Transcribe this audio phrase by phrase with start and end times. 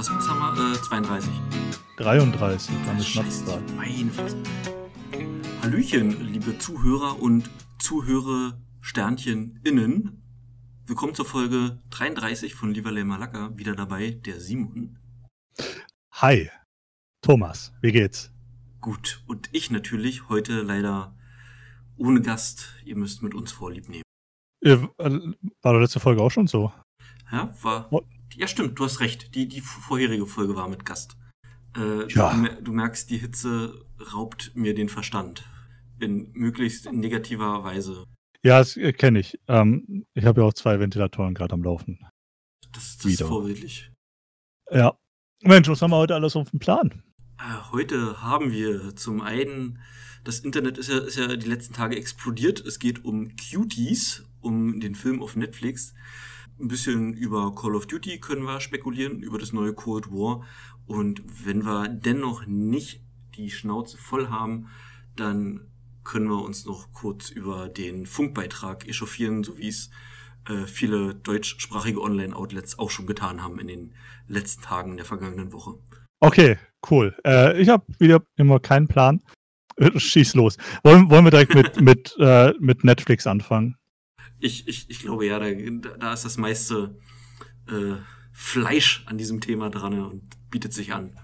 [0.00, 0.72] Was, was haben wir?
[0.72, 1.30] Äh, 32.
[1.98, 3.62] 33, eine Scheiße, Schnapszahl.
[3.76, 4.42] meine Fresse.
[5.60, 10.22] Hallöchen, liebe Zuhörer und Zuhörer Sternchen innen.
[10.86, 13.50] Willkommen zur Folge 33 von Lieberle Malaka.
[13.58, 14.98] Wieder dabei der Simon.
[16.12, 16.48] Hi,
[17.20, 18.32] Thomas, wie geht's?
[18.80, 21.14] Gut, und ich natürlich heute leider
[21.98, 22.74] ohne Gast.
[22.86, 24.04] Ihr müsst mit uns Vorlieb nehmen.
[24.62, 24.78] Äh,
[25.60, 26.72] War doch letzte Folge auch schon so.
[27.30, 27.90] Ja, war.
[28.40, 29.34] Ja, stimmt, du hast recht.
[29.34, 31.18] Die, die vorherige Folge war mit Gast.
[31.76, 32.30] Äh, Ja.
[32.32, 35.44] du, mer- du merkst, die Hitze raubt mir den Verstand.
[36.00, 38.06] In möglichst negativer Weise.
[38.42, 39.38] Ja, das kenne ich.
[39.48, 41.98] Ähm, ich habe ja auch zwei Ventilatoren gerade am Laufen.
[42.72, 43.92] Das, das ist vorbildlich.
[44.70, 44.98] Ja.
[45.42, 47.02] Mensch, was haben wir heute alles auf dem Plan?
[47.38, 49.80] Äh, heute haben wir zum einen,
[50.24, 52.60] das Internet ist ja, ist ja die letzten Tage explodiert.
[52.60, 55.92] Es geht um Cuties, um den Film auf Netflix.
[56.60, 60.44] Ein bisschen über Call of Duty können wir spekulieren, über das neue Cold War.
[60.86, 63.02] Und wenn wir dennoch nicht
[63.36, 64.68] die Schnauze voll haben,
[65.16, 65.62] dann
[66.04, 69.90] können wir uns noch kurz über den Funkbeitrag echauffieren, so wie es
[70.48, 73.94] äh, viele deutschsprachige Online-Outlets auch schon getan haben in den
[74.28, 75.78] letzten Tagen der vergangenen Woche.
[76.20, 76.58] Okay,
[76.90, 77.16] cool.
[77.24, 79.22] Äh, ich habe wieder immer keinen Plan.
[79.76, 80.58] Äh, Schieß los.
[80.82, 83.76] Wollen, wollen wir direkt mit, mit, äh, mit Netflix anfangen?
[84.40, 86.98] Ich, ich, ich glaube ja, da, da ist das meiste
[87.68, 87.96] äh,
[88.32, 91.18] Fleisch an diesem Thema dran und bietet sich an.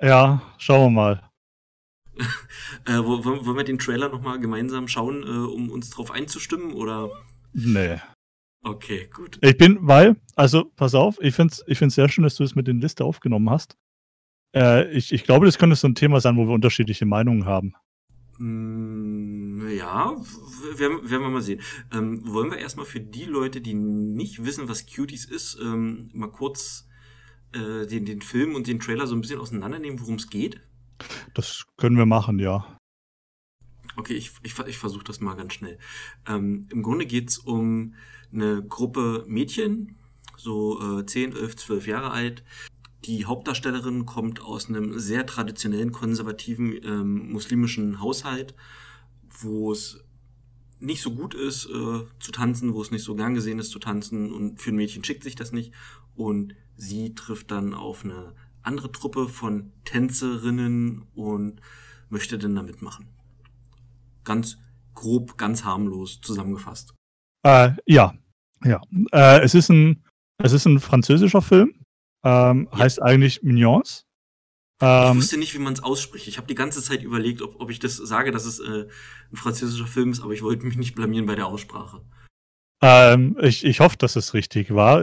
[0.00, 1.30] Ja, schauen wir mal.
[2.86, 6.72] Äh, wo- wollen wir den Trailer nochmal gemeinsam schauen, äh, um uns drauf einzustimmen?
[6.74, 7.10] Oder?
[7.54, 7.98] Nee.
[8.62, 9.38] Okay, gut.
[9.42, 12.44] Ich bin, weil, also pass auf, ich finde es ich find's sehr schön, dass du
[12.44, 13.76] es mit die Liste aufgenommen hast.
[14.54, 17.74] Äh, ich, ich glaube, das könnte so ein Thema sein, wo wir unterschiedliche Meinungen haben.
[18.38, 20.16] Mm, ja,
[20.76, 21.60] werden, werden wir mal sehen.
[21.92, 26.30] Ähm, wollen wir erstmal für die Leute, die nicht wissen, was Cuties ist, ähm, mal
[26.30, 26.88] kurz
[27.52, 30.60] äh, den, den Film und den Trailer so ein bisschen auseinandernehmen, worum es geht?
[31.34, 32.78] Das können wir machen, ja.
[33.96, 35.78] Okay, ich, ich, ich versuche das mal ganz schnell.
[36.26, 37.94] Ähm, Im Grunde geht's um
[38.32, 39.96] eine Gruppe Mädchen,
[40.36, 42.42] so äh, 10, 11, 12 Jahre alt.
[43.04, 48.54] Die Hauptdarstellerin kommt aus einem sehr traditionellen, konservativen ähm, muslimischen Haushalt,
[49.40, 50.04] wo es
[50.80, 53.78] nicht so gut ist äh, zu tanzen, wo es nicht so gern gesehen ist zu
[53.78, 55.72] tanzen und für ein Mädchen schickt sich das nicht.
[56.14, 61.60] Und sie trifft dann auf eine andere Truppe von Tänzerinnen und
[62.08, 63.14] möchte dann da mitmachen
[64.24, 64.58] ganz
[64.94, 66.94] grob, ganz harmlos zusammengefasst.
[67.44, 68.14] Äh, ja,
[68.64, 68.80] ja.
[69.12, 70.02] Äh, es, ist ein,
[70.38, 71.74] es ist ein französischer Film.
[72.24, 72.78] Ähm, Ja.
[72.78, 74.06] Heißt eigentlich Mignons.
[74.80, 76.26] ich Ähm, wusste nicht, wie man es ausspricht.
[76.26, 78.86] Ich habe die ganze Zeit überlegt, ob, ob ich das sage, dass es äh,
[79.32, 82.02] ein französischer Film ist, aber ich wollte mich nicht blamieren bei der Aussprache.
[82.82, 85.00] ähm, ich, ich hoffe, dass es richtig war.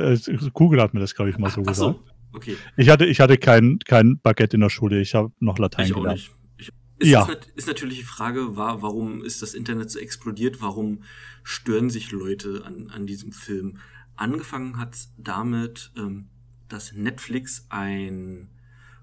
[0.53, 1.95] Google hat mir das, glaube ich, mal so Ach gesagt.
[1.99, 2.57] so, okay.
[2.77, 4.99] Ich hatte, ich hatte kein, kein Baguette in der Schule.
[5.01, 6.17] Ich habe noch Latein Ich auch gelernt.
[6.19, 6.31] nicht.
[6.57, 7.25] Ich, ist, Ja.
[7.25, 10.61] nat- ist natürlich die Frage, war, warum ist das Internet so explodiert?
[10.61, 11.03] Warum
[11.43, 13.77] stören sich Leute an, an diesem Film?
[14.15, 16.27] Angefangen hat damit, ähm,
[16.71, 18.49] dass Netflix ein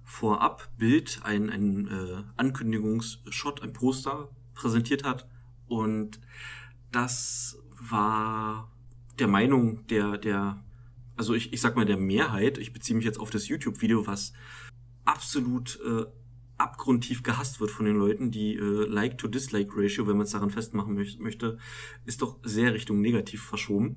[0.05, 5.29] Vorabbild, ein, ein äh, Ankündigungsshot, ein Poster präsentiert hat.
[5.67, 6.21] Und
[6.91, 8.73] das war
[9.19, 10.65] der Meinung der, der,
[11.17, 14.33] also ich, ich sag mal der Mehrheit, ich beziehe mich jetzt auf das YouTube-Video, was
[15.05, 16.07] absolut äh,
[16.57, 18.31] abgrundtief gehasst wird von den Leuten.
[18.31, 21.59] Die äh, Like-to-Dislike-Ratio, wenn man es daran festmachen möch möchte,
[22.05, 23.97] ist doch sehr Richtung negativ verschoben.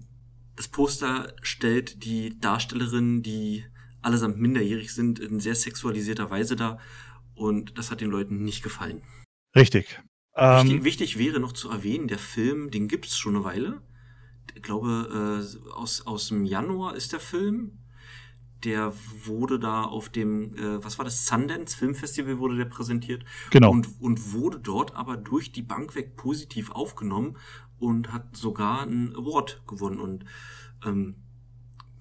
[0.61, 3.65] Das Poster stellt die Darstellerinnen, die
[4.03, 6.77] allesamt minderjährig sind, in sehr sexualisierter Weise dar.
[7.33, 9.01] Und das hat den Leuten nicht gefallen.
[9.55, 9.99] Richtig.
[10.35, 13.81] Wichtig, Ähm, wichtig wäre noch zu erwähnen, der Film, den gibt's schon eine Weile.
[14.53, 17.79] Ich glaube, äh, aus, aus dem Januar ist der Film.
[18.63, 18.93] Der
[19.25, 23.25] wurde da auf dem, äh, was war das, Sundance Filmfestival wurde der präsentiert.
[23.49, 23.71] genau.
[23.71, 27.35] Und, und wurde dort aber durch die Bank weg positiv aufgenommen
[27.81, 29.99] und hat sogar einen Award gewonnen.
[29.99, 30.25] Und
[30.85, 31.15] ähm,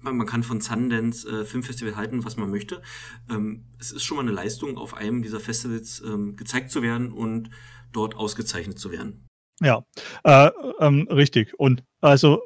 [0.01, 2.81] man, kann von Sundance äh, Filmfestival halten, was man möchte.
[3.29, 7.11] Ähm, es ist schon mal eine Leistung, auf einem dieser Festivals ähm, gezeigt zu werden
[7.11, 7.49] und
[7.91, 9.27] dort ausgezeichnet zu werden.
[9.61, 9.85] Ja,
[10.23, 10.49] äh,
[10.79, 11.53] ähm, richtig.
[11.59, 12.41] Und also,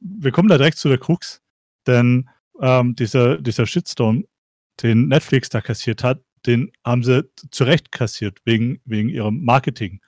[0.00, 1.42] wir kommen da direkt zu der Krux,
[1.86, 2.28] denn
[2.60, 4.24] ähm, dieser, dieser Shitstorm,
[4.82, 10.00] den Netflix da kassiert hat, den haben sie zu Recht kassiert, wegen, wegen ihrem Marketing.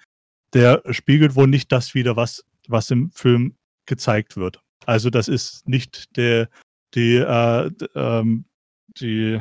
[0.53, 4.61] Der spiegelt wohl nicht das wider, was, was im Film gezeigt wird.
[4.85, 6.49] Also, das ist nicht der,
[6.95, 8.45] die, äh, ähm,
[8.99, 9.41] die,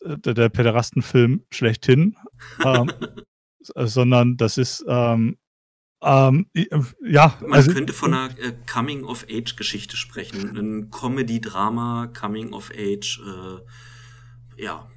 [0.00, 2.16] äh, der, der Päderastenfilm schlechthin,
[2.64, 2.90] ähm,
[3.60, 5.38] s- sondern das ist ähm,
[6.04, 6.66] ähm, äh,
[7.04, 10.56] ja, Man also könnte von einer äh, Coming-of-Age-Geschichte sprechen.
[10.56, 14.90] Ein Comedy-Drama, Coming-of-Age, äh, ja.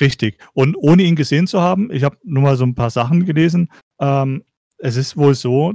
[0.00, 0.38] Richtig.
[0.54, 3.70] Und ohne ihn gesehen zu haben, ich habe nur mal so ein paar Sachen gelesen.
[4.00, 4.44] Ähm,
[4.78, 5.74] es ist wohl so,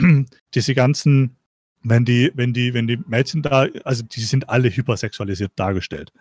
[0.54, 1.36] diese ganzen,
[1.82, 6.12] wenn die, wenn die, wenn die Mädchen da, also die sind alle hypersexualisiert dargestellt.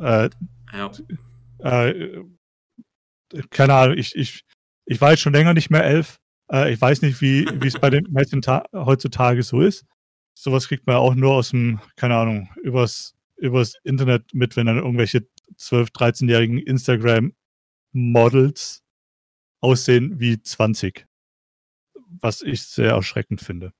[0.00, 0.30] Äh,
[0.72, 0.90] ja.
[1.58, 2.22] Äh,
[3.50, 4.44] keine Ahnung, ich, ich,
[4.84, 6.18] ich war jetzt schon länger nicht mehr elf.
[6.50, 8.40] Äh, ich weiß nicht, wie es bei den Mädchen
[8.72, 9.84] heutzutage so ist.
[10.34, 14.78] Sowas kriegt man auch nur aus dem, keine Ahnung, übers, übers Internet mit, wenn dann
[14.78, 15.26] irgendwelche
[15.58, 18.82] 12-, 13-jährigen Instagram-Models
[19.60, 21.06] aussehen wie 20.
[22.20, 23.72] Was ich sehr erschreckend finde.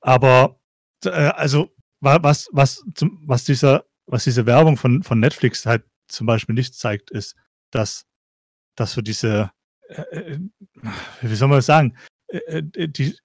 [0.00, 0.60] Aber
[1.04, 6.54] äh, also was, was, was, dieser, was diese Werbung von, von Netflix halt zum Beispiel
[6.54, 7.36] nicht zeigt, ist,
[7.70, 8.06] dass,
[8.76, 9.50] dass so diese,
[9.88, 10.38] äh, äh
[11.22, 11.96] wie soll man das sagen,
[12.28, 13.16] äh, äh die,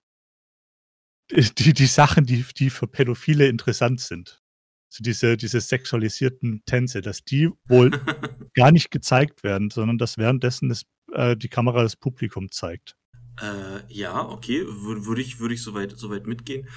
[1.32, 4.42] die, die Sachen, die, die für Pädophile interessant sind,
[4.90, 7.92] so diese, diese sexualisierten Tänze, dass die wohl
[8.54, 10.84] gar nicht gezeigt werden, sondern dass währenddessen das,
[11.14, 12.96] äh, die Kamera das Publikum zeigt.
[13.42, 16.68] Äh, ja, okay, würde ich, würd ich soweit, soweit mitgehen.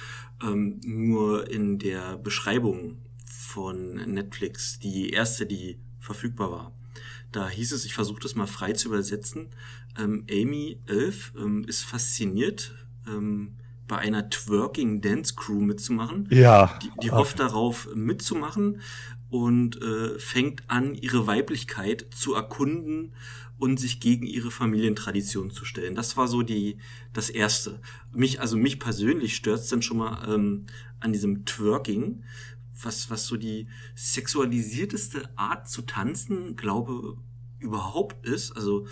[0.41, 6.71] Ähm, nur in der Beschreibung von Netflix, die erste, die verfügbar war,
[7.31, 9.49] da hieß es, ich versuche das mal frei zu übersetzen.
[9.97, 12.73] Ähm, Amy 11 ähm, ist fasziniert
[13.07, 13.57] ähm,
[13.87, 16.27] bei einer Twerking Dance Crew mitzumachen.
[16.31, 16.79] Ja.
[16.81, 18.81] Die, die hofft darauf mitzumachen
[19.29, 23.13] und äh, fängt an, ihre Weiblichkeit zu erkunden
[23.57, 25.95] und sich gegen ihre Familientradition zu stellen.
[25.95, 26.77] Das war so die
[27.13, 27.81] das erste.
[28.13, 30.65] Mich also mich persönlich stört's dann schon mal ähm,
[30.99, 32.23] an diesem Twerking,
[32.81, 37.17] was was so die sexualisierteste Art zu tanzen, glaube
[37.59, 38.51] überhaupt ist.
[38.51, 38.87] Also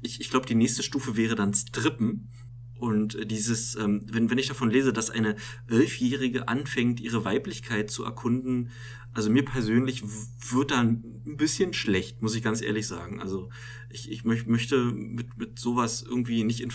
[0.00, 2.28] ich, ich glaube, die nächste Stufe wäre dann Strippen.
[2.78, 5.36] Und dieses, ähm, wenn, wenn ich davon lese, dass eine
[5.68, 8.70] Elfjährige anfängt, ihre Weiblichkeit zu erkunden,
[9.12, 10.02] also mir persönlich
[10.50, 13.20] wird da ein bisschen schlecht, muss ich ganz ehrlich sagen.
[13.20, 13.48] Also
[13.90, 16.72] ich, ich möch, möchte mit, mit sowas irgendwie nicht in,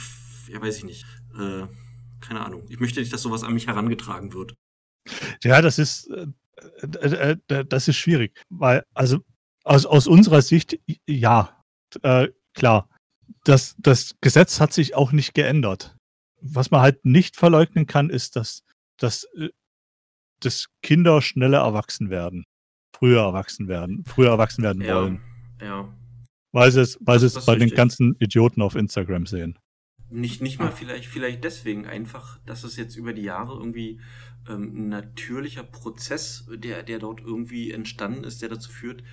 [0.47, 1.05] ja weiß ich nicht,
[1.37, 1.67] äh,
[2.21, 2.65] keine Ahnung.
[2.69, 4.55] Ich möchte nicht, dass sowas an mich herangetragen wird.
[5.43, 6.27] Ja, das ist, äh,
[6.97, 9.19] äh, äh das ist schwierig, weil, also
[9.63, 11.63] aus, aus unserer Sicht, ja,
[12.03, 12.88] äh, klar
[13.49, 15.97] das, das Gesetz hat sich auch nicht geändert.
[16.41, 18.63] Was man halt nicht verleugnen kann, ist, dass,
[18.97, 19.49] dass, äh,
[20.39, 22.45] dass Kinder schneller erwachsen werden.
[22.95, 24.03] Früher erwachsen werden.
[24.05, 25.21] Früher erwachsen werden ja, wollen.
[25.61, 25.93] Ja.
[26.51, 29.57] Weil sie es, weil sie es bei den ganzen Idioten auf Instagram sehen.
[30.11, 33.99] Nicht, nicht mal vielleicht, vielleicht deswegen einfach, dass es jetzt über die Jahre irgendwie
[34.47, 39.03] ähm, ein natürlicher Prozess, der, der dort irgendwie entstanden ist, der dazu führt,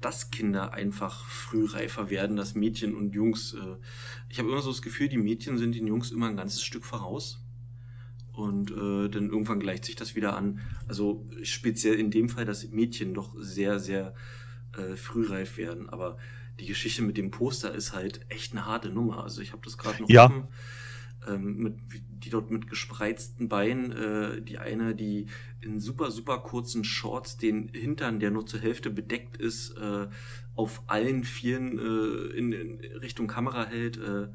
[0.00, 3.54] dass Kinder einfach frühreifer werden, dass Mädchen und Jungs.
[3.54, 3.76] Äh,
[4.28, 6.84] ich habe immer so das Gefühl, die Mädchen sind den Jungs immer ein ganzes Stück
[6.84, 7.42] voraus.
[8.32, 10.60] Und äh, dann irgendwann gleicht sich das wieder an.
[10.86, 14.14] Also speziell in dem Fall, dass Mädchen doch sehr, sehr
[14.76, 15.88] äh, frühreif werden.
[15.88, 16.18] Aber
[16.60, 19.24] die Geschichte mit dem Poster ist halt echt eine harte Nummer.
[19.24, 20.26] Also ich habe das gerade noch ja.
[20.26, 20.48] offen
[21.26, 21.74] ähm, mit,
[22.24, 25.26] die dort mit gespreizten Beinen, äh, die eine, die
[25.60, 30.08] in super, super kurzen Shorts den Hintern, der nur zur Hälfte bedeckt ist, äh,
[30.54, 33.96] auf allen Vieren äh, in, in, Richtung Kamera hält.
[33.98, 34.28] Äh,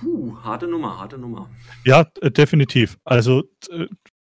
[0.00, 1.50] puh, harte Nummer, harte Nummer.
[1.84, 2.98] Ja, äh, definitiv.
[3.04, 3.86] Also, äh,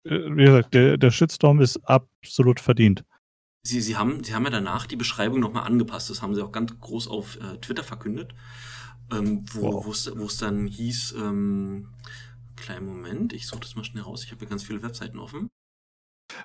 [0.04, 3.04] wie gesagt, der, der Shitstorm ist absolut verdient.
[3.64, 6.10] Sie, Sie, haben, Sie haben ja danach die Beschreibung nochmal angepasst.
[6.10, 8.34] Das haben Sie auch ganz groß auf äh, Twitter verkündet
[9.12, 9.87] ähm, wo wow.
[9.88, 11.95] es dann hieß, ähm,
[12.57, 15.49] kleinen Moment, ich suche das mal schnell raus, ich habe hier ganz viele Webseiten offen.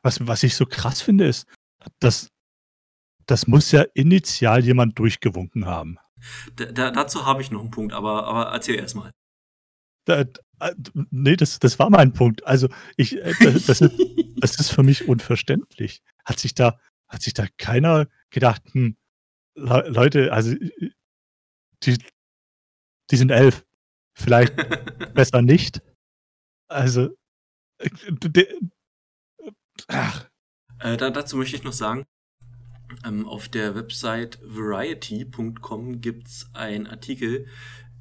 [0.04, 1.48] Was, was ich so krass finde, ist,
[2.00, 2.30] dass
[3.28, 5.98] das muss ja initial jemand durchgewunken haben.
[6.56, 9.12] Da, da, dazu habe ich noch einen Punkt, aber, aber erzähl erstmal.
[10.06, 10.24] Da,
[11.12, 12.46] nee, das, das war mein Punkt.
[12.48, 13.94] Also ich, äh, das, das, ist,
[14.38, 16.02] das ist für mich unverständlich.
[16.26, 18.98] Hat sich da, hat sich da keiner gedacht, hm,
[19.56, 20.56] Leute, also
[21.84, 21.98] die,
[23.12, 23.66] die sind elf.
[24.18, 24.56] Vielleicht
[25.14, 25.82] besser nicht.
[26.70, 27.16] Also,
[29.88, 30.30] ach.
[30.80, 32.06] Äh, da, dazu möchte ich noch sagen,
[33.06, 37.48] ähm, auf der Website variety.com gibt es einen Artikel,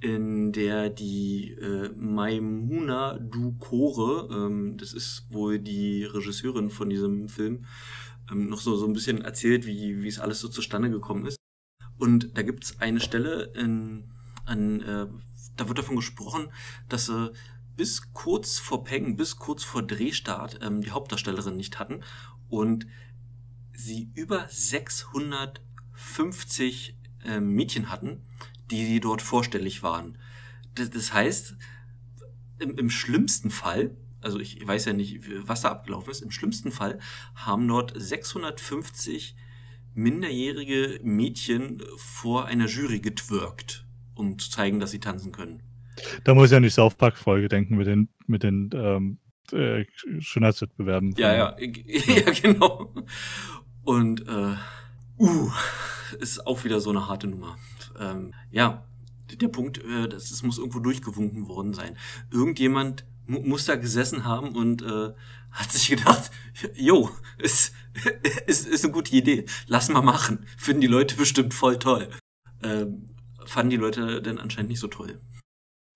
[0.00, 7.64] in der die äh, Maimuna Dukore, ähm, das ist wohl die Regisseurin von diesem Film,
[8.30, 11.38] ähm, noch so, so ein bisschen erzählt, wie, wie es alles so zustande gekommen ist.
[11.98, 14.12] Und da gibt es eine Stelle in
[14.46, 15.06] an, äh,
[15.56, 16.48] da wird davon gesprochen,
[16.88, 17.32] dass sie
[17.76, 22.02] bis kurz vor Peng, bis kurz vor Drehstart ähm, die Hauptdarstellerin nicht hatten
[22.48, 22.86] und
[23.72, 28.22] sie über 650 äh, Mädchen hatten,
[28.70, 30.18] die dort vorstellig waren.
[30.74, 31.56] Das, das heißt,
[32.58, 36.72] im, im schlimmsten Fall, also ich weiß ja nicht, was da abgelaufen ist, im schlimmsten
[36.72, 36.98] Fall
[37.34, 39.36] haben dort 650
[39.94, 43.85] minderjährige Mädchen vor einer Jury getwirkt,
[44.16, 45.62] um zu zeigen, dass sie tanzen können.
[46.24, 49.18] Da muss ich an die South Park-Folge denken mit den, mit den ähm,
[49.52, 49.84] äh,
[50.18, 51.14] Schönheitswettbewerben.
[51.16, 52.92] Ja, ja, ja, genau.
[53.82, 54.56] Und äh,
[55.18, 55.50] uh,
[56.18, 57.56] ist auch wieder so eine harte Nummer.
[57.98, 58.84] Ähm, ja,
[59.32, 61.96] der Punkt, äh, das, das muss irgendwo durchgewunken worden sein.
[62.30, 65.12] Irgendjemand mu muss da gesessen haben und äh,
[65.50, 66.30] hat sich gedacht,
[66.74, 67.72] jo, ist,
[68.46, 70.46] ist, ist eine gute Idee, lass mal machen.
[70.56, 72.08] Finden die Leute bestimmt voll toll.
[72.62, 73.15] Ähm,
[73.46, 75.20] fanden die Leute denn anscheinend nicht so toll.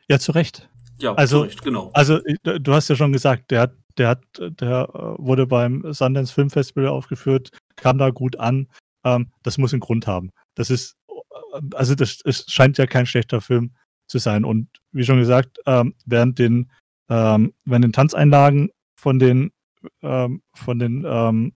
[0.08, 0.68] Ja, zu Recht.
[0.98, 1.90] Ja, also, Recht, genau.
[1.94, 6.50] Also, du hast ja schon gesagt, der, der, hat, der äh, wurde beim Sundance Film
[6.50, 8.68] Festival aufgeführt, kam da gut an.
[9.04, 10.30] Ähm, das muss einen Grund haben.
[10.54, 13.72] Das ist, äh, also, das, es scheint ja kein schlechter Film
[14.08, 14.44] zu sein.
[14.44, 16.70] Und wie schon gesagt, ähm, während den,
[17.08, 19.52] ähm, während den Tanzeinlagen von den,
[20.02, 21.54] ähm, von den ähm,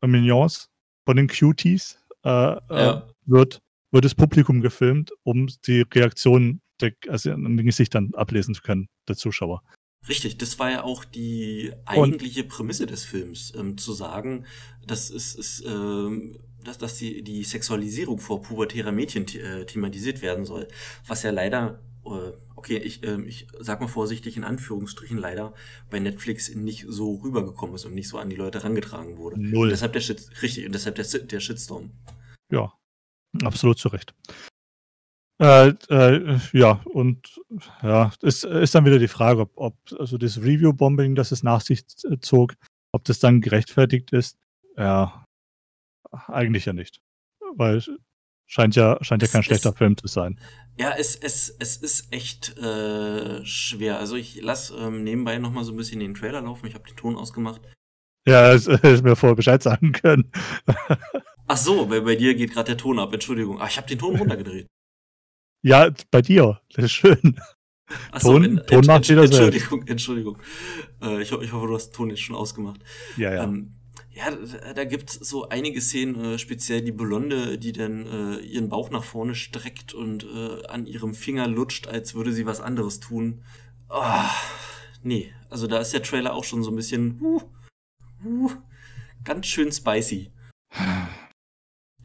[0.00, 0.70] Minions,
[1.04, 2.92] von den Cuties, äh, äh ja.
[2.98, 3.60] äh, wird,
[3.96, 8.88] wird das Publikum gefilmt, um die Reaktionen der, also an den Gesichtern ablesen zu können,
[9.08, 9.62] der Zuschauer.
[10.08, 14.44] Richtig, das war ja auch die eigentliche Und, Prämisse des Films, ähm, zu sagen,
[14.86, 20.44] dass es ist, ähm, dass, dass die, die Sexualisierung vor pubertärer Mädchen äh, thematisiert werden
[20.44, 20.68] soll,
[21.06, 25.54] was ja leider äh, okay, ich, äh, ich sag mal vorsichtig in Anführungsstrichen leider
[25.90, 29.40] bei Netflix nicht so rübergekommen ist und nicht so an die Leute herangetragen wurde.
[29.40, 29.64] Null.
[29.64, 31.90] Und deshalb der Shit, richtig, und deshalb der, der Shitstorm.
[32.50, 32.72] Ja,
[33.44, 34.14] absolut zu Recht.
[35.38, 37.40] Äh, äh, ja, und
[37.82, 41.60] ja, es ist dann wieder die Frage, ob, ob also das Review-Bombing, das es nach
[41.60, 41.86] sich
[42.20, 42.54] zog,
[42.92, 44.38] ob das dann gerechtfertigt ist.
[44.78, 45.24] Ja,
[46.28, 47.00] eigentlich ja nicht.
[47.54, 47.82] Weil
[48.46, 50.40] scheint ja, scheint ja kein es, schlechter es, Film zu sein.
[50.78, 53.98] Ja, es, es, es ist echt äh, schwer.
[53.98, 56.66] Also ich lasse ähm, nebenbei nochmal so ein bisschen den Trailer laufen.
[56.66, 57.60] Ich habe den Ton ausgemacht.
[58.26, 60.30] Ja, es ist mir vorher Bescheid sagen können.
[61.46, 63.12] Ach so, bei, bei dir geht gerade der Ton ab.
[63.12, 63.60] Entschuldigung.
[63.60, 64.66] Ach, ich habe den Ton runtergedreht.
[65.62, 66.60] Ja, bei dir.
[66.74, 67.40] Das ist schön.
[68.10, 70.38] Ach Ton, so, Ton macht jeder Entschuldigung, Entschuldigung.
[71.00, 72.80] Äh, ich, ich, hoffe, du hast den Ton jetzt schon ausgemacht.
[73.16, 73.44] Ja, ja.
[73.44, 73.76] Ähm,
[74.10, 78.36] ja, da, da gibt es so einige Szenen, äh, speziell die Blonde, die dann äh,
[78.38, 82.60] ihren Bauch nach vorne streckt und äh, an ihrem Finger lutscht, als würde sie was
[82.60, 83.44] anderes tun.
[83.88, 84.02] Oh,
[85.02, 87.40] nee, also da ist der Trailer auch schon so ein bisschen uh,
[88.24, 88.50] uh,
[89.22, 90.32] ganz schön spicy.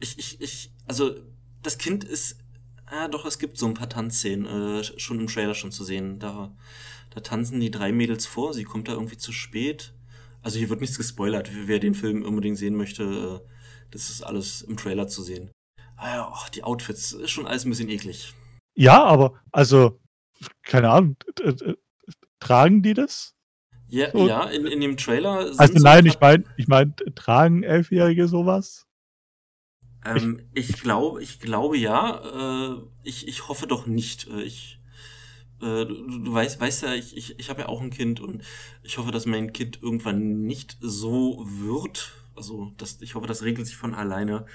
[0.02, 1.14] Ich, ich, ich, also
[1.62, 2.38] das Kind ist,
[2.86, 6.18] ah doch, es gibt so ein paar Tanzszenen äh, schon im Trailer schon zu sehen.
[6.18, 6.54] Da,
[7.10, 9.94] da tanzen die drei Mädels vor, sie kommt da irgendwie zu spät
[10.42, 11.50] also hier wird nichts gespoilert.
[11.52, 13.48] Wer den Film unbedingt sehen möchte, äh,
[13.90, 15.50] das ist alles im Trailer zu sehen.
[15.96, 18.34] Ah ja, oh, die Outfits ist schon alles ein bisschen eklig.
[18.74, 20.00] Ja, aber also,
[20.64, 21.16] keine Ahnung,
[22.40, 23.34] tragen die das?
[23.88, 24.26] Ja, so?
[24.26, 25.54] ja in, in dem Trailer.
[25.58, 28.86] Also nein, ich meine, ich meine, tragen Elfjährige sowas?
[30.04, 32.72] Ähm, ich, glaube, ich glaube ja.
[32.74, 34.28] Äh, ich, ich hoffe doch nicht.
[34.28, 34.80] Äh, ich
[35.60, 38.42] äh, du, du, weißt, weißt ja, ich, ich, ich habe ja auch ein Kind und
[38.82, 42.12] ich hoffe, dass mein Kind irgendwann nicht so wird.
[42.34, 44.46] Also, das, ich hoffe, das regelt sich von alleine,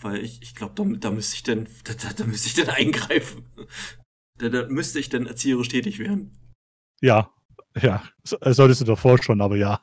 [0.00, 3.46] weil ich, ich glaube, da, da müsste ich dann, da, da müsste ich dann eingreifen.
[4.38, 6.36] Da, da müsste ich dann erzieherisch tätig werden.
[7.00, 7.32] Ja,
[7.80, 8.02] ja,
[8.40, 9.80] äh, solltest du davor schon, aber ja.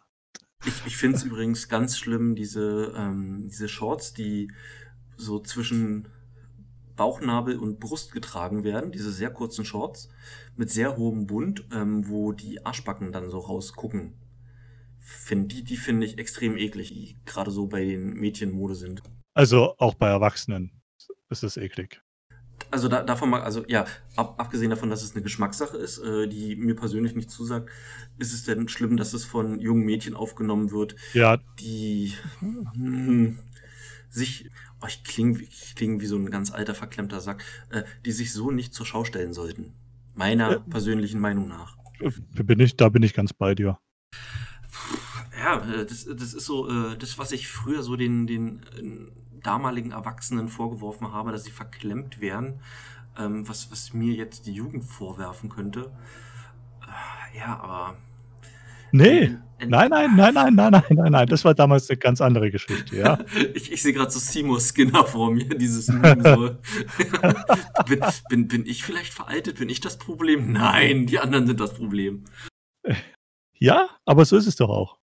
[0.66, 4.52] Ich, ich finde es übrigens ganz schlimm, diese, ähm, diese Shorts, die
[5.18, 6.08] so zwischen
[6.96, 10.10] Bauchnabel und Brust getragen werden, diese sehr kurzen Shorts
[10.56, 14.14] mit sehr hohem Bund, ähm, wo die Arschbacken dann so rausgucken.
[15.00, 19.02] Find, die die finde ich extrem eklig, die gerade so bei den Mädchen Mode sind.
[19.34, 20.72] Also auch bei Erwachsenen
[21.30, 22.02] ist es eklig.
[22.72, 26.28] Also da, davon mal, also ja, ab, abgesehen davon, dass es eine Geschmackssache ist, äh,
[26.28, 27.70] die mir persönlich nicht zusagt,
[28.18, 31.38] ist es denn schlimm, dass es von jungen Mädchen aufgenommen wird, ja.
[31.60, 33.40] die hm,
[34.10, 34.50] sich
[34.82, 35.40] oh, ich klinge
[35.76, 39.04] kling wie so ein ganz alter, verklemmter Sack, äh, die sich so nicht zur Schau
[39.04, 39.74] stellen sollten.
[40.14, 40.60] Meiner ja.
[40.60, 41.78] persönlichen Meinung nach.
[42.34, 43.80] Bin ich, da bin ich ganz bei dir.
[45.38, 49.42] Ja, äh, das, das ist so, äh, das, was ich früher so den, den äh,
[49.42, 52.60] damaligen Erwachsenen vorgeworfen habe, dass sie verklemmt wären,
[53.18, 55.92] ähm, was, was mir jetzt die Jugend vorwerfen könnte.
[57.36, 57.98] Ja, aber
[58.92, 59.38] Nee.
[59.60, 61.28] Nein, nein, nein, nein, nein, nein, nein, nein.
[61.28, 63.18] Das war damals eine ganz andere Geschichte, ja.
[63.56, 65.88] ich, ich sehe gerade so Seymour Skinner vor mir, dieses
[67.88, 69.58] bin, bin, bin ich vielleicht veraltet?
[69.58, 70.52] Bin ich das Problem?
[70.52, 72.26] Nein, die anderen sind das Problem.
[73.60, 75.00] Ja, aber so ist es doch auch.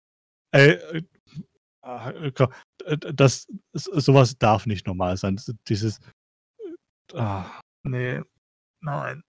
[0.53, 1.03] Ey, äh,
[1.83, 2.33] ah, äh,
[2.85, 5.41] äh, das, sowas darf nicht normal sein.
[5.67, 5.99] Dieses.
[7.13, 8.23] Ah, nee,
[8.81, 9.23] nein.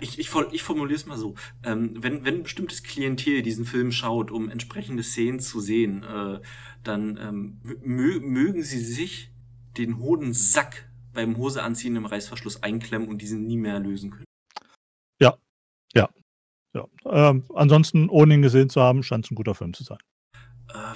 [0.00, 1.34] Ich, ich, ich formuliere es mal so.
[1.62, 6.40] Ähm, wenn, wenn ein bestimmtes Klientel diesen Film schaut, um entsprechende Szenen zu sehen, äh,
[6.82, 9.32] dann ähm, mö mögen sie sich
[9.76, 14.24] den Hodensack beim Hoseanziehen im Reißverschluss einklemmen und diesen nie mehr lösen können.
[15.20, 15.36] Ja,
[15.94, 16.08] ja.
[16.74, 16.86] ja.
[17.06, 19.98] Ähm, ansonsten, ohne ihn gesehen zu haben, scheint es ein guter Film zu sein.
[20.68, 20.94] Äh,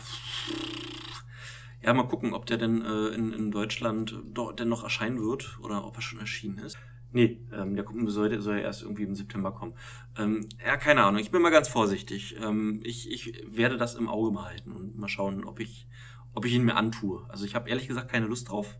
[1.83, 5.59] ja, mal gucken, ob der denn äh, in, in Deutschland doch, denn noch erscheinen wird
[5.63, 6.77] oder ob er schon erschienen ist.
[7.11, 9.75] Nee, ähm, der soll, soll ja erst irgendwie im September kommen.
[10.19, 11.21] Ähm, ja, keine Ahnung.
[11.21, 12.37] Ich bin mal ganz vorsichtig.
[12.41, 15.89] Ähm, ich, ich werde das im Auge behalten und mal schauen, ob ich,
[16.35, 17.27] ob ich ihn mir antue.
[17.31, 18.79] Also ich habe ehrlich gesagt keine Lust drauf.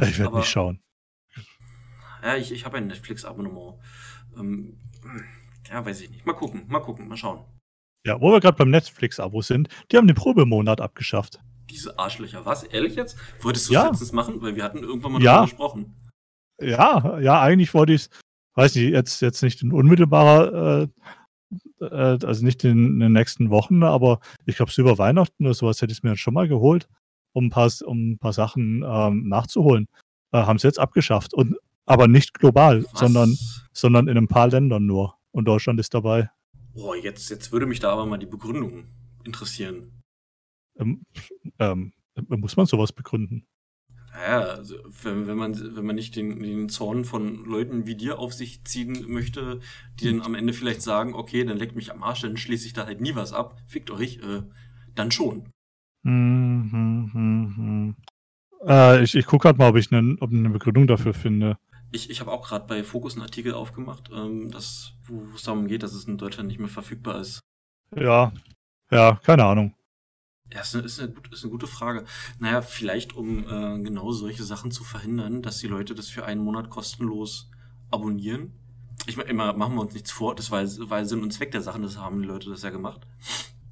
[0.00, 0.82] Ich werde nicht schauen.
[2.22, 3.78] Ja, ich, ich habe ein Netflix-Abonnement.
[4.36, 4.78] Ähm,
[5.68, 6.26] ja, weiß ich nicht.
[6.26, 7.44] Mal gucken, mal gucken, mal schauen.
[8.04, 11.40] Ja, wo wir gerade beim Netflix-Abo sind, die haben den Probemonat abgeschafft.
[11.70, 12.64] Diese Arschlöcher, was?
[12.64, 13.16] Ehrlich jetzt?
[13.40, 13.82] Wolltest du ja.
[13.82, 14.42] das letztens machen?
[14.42, 15.32] Weil wir hatten irgendwann mal ja.
[15.32, 15.96] darüber gesprochen.
[16.60, 18.10] Ja, ja, eigentlich wollte ich es,
[18.54, 20.88] weiß nicht, jetzt, jetzt nicht in unmittelbarer,
[21.80, 25.44] äh, äh, also nicht in, in, den nächsten Wochen, aber ich glaube, so über Weihnachten
[25.44, 26.88] oder sowas hätte ich es mir schon mal geholt,
[27.32, 29.88] um ein paar, um ein paar Sachen ähm, nachzuholen.
[30.32, 31.34] Äh, haben sie jetzt abgeschafft.
[31.34, 33.36] Und, aber nicht global, sondern,
[33.72, 35.16] sondern in ein paar Ländern nur.
[35.32, 36.30] Und Deutschland ist dabei.
[36.74, 38.84] Boah, jetzt, jetzt würde mich da aber mal die Begründung
[39.24, 40.02] interessieren.
[40.78, 41.04] Ähm,
[41.58, 41.92] ähm,
[42.28, 43.46] muss man sowas begründen?
[44.12, 48.18] Naja, also wenn, wenn, man, wenn man nicht den, den Zorn von Leuten wie dir
[48.18, 49.60] auf sich ziehen möchte,
[50.00, 52.72] die dann am Ende vielleicht sagen, okay, dann leckt mich am Arsch, dann schließe ich
[52.72, 54.42] da halt nie was ab, fickt euch, äh,
[54.94, 55.48] dann schon.
[56.04, 57.10] Hm, hm,
[57.56, 57.96] hm.
[58.66, 61.56] Äh, ich ich gucke gerade mal, ob ich eine, ob eine Begründung dafür finde.
[61.92, 65.66] Ich, ich habe auch gerade bei Focus einen Artikel aufgemacht, ähm, das, wo es darum
[65.66, 67.40] geht, dass es in Deutschland nicht mehr verfügbar ist.
[67.96, 68.32] Ja,
[68.90, 69.74] ja, keine Ahnung.
[70.52, 72.04] Ja, ist eine, ist eine, ist eine gute Frage.
[72.38, 76.42] Naja, vielleicht um äh, genau solche Sachen zu verhindern, dass die Leute das für einen
[76.42, 77.50] Monat kostenlos
[77.90, 78.52] abonnieren.
[79.06, 81.62] Ich meine, immer machen wir uns nichts vor, das war, war Sinn und Zweck der
[81.62, 83.06] Sachen, das haben die Leute das ja gemacht.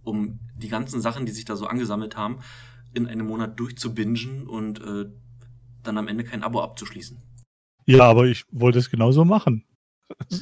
[0.05, 2.39] Um die ganzen Sachen, die sich da so angesammelt haben,
[2.95, 5.07] in einem Monat durchzubingen und äh,
[5.83, 7.19] dann am Ende kein Abo abzuschließen.
[7.87, 9.65] Ja, aber ich wollte es genauso machen.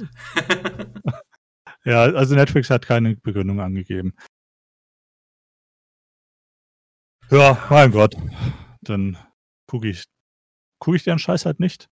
[1.85, 4.15] ja, also Netflix hat keine Begründung angegeben.
[7.31, 8.15] Ja, mein Gott.
[8.83, 9.17] Dann
[9.67, 10.05] gucke ich,
[10.79, 11.89] gucke ich den Scheiß halt nicht.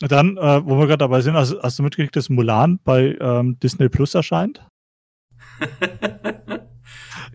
[0.00, 3.58] Dann, äh, wo wir gerade dabei sind, hast, hast, du mitgekriegt, dass Mulan bei ähm,
[3.60, 4.66] Disney Plus erscheint?
[6.50, 6.58] ja.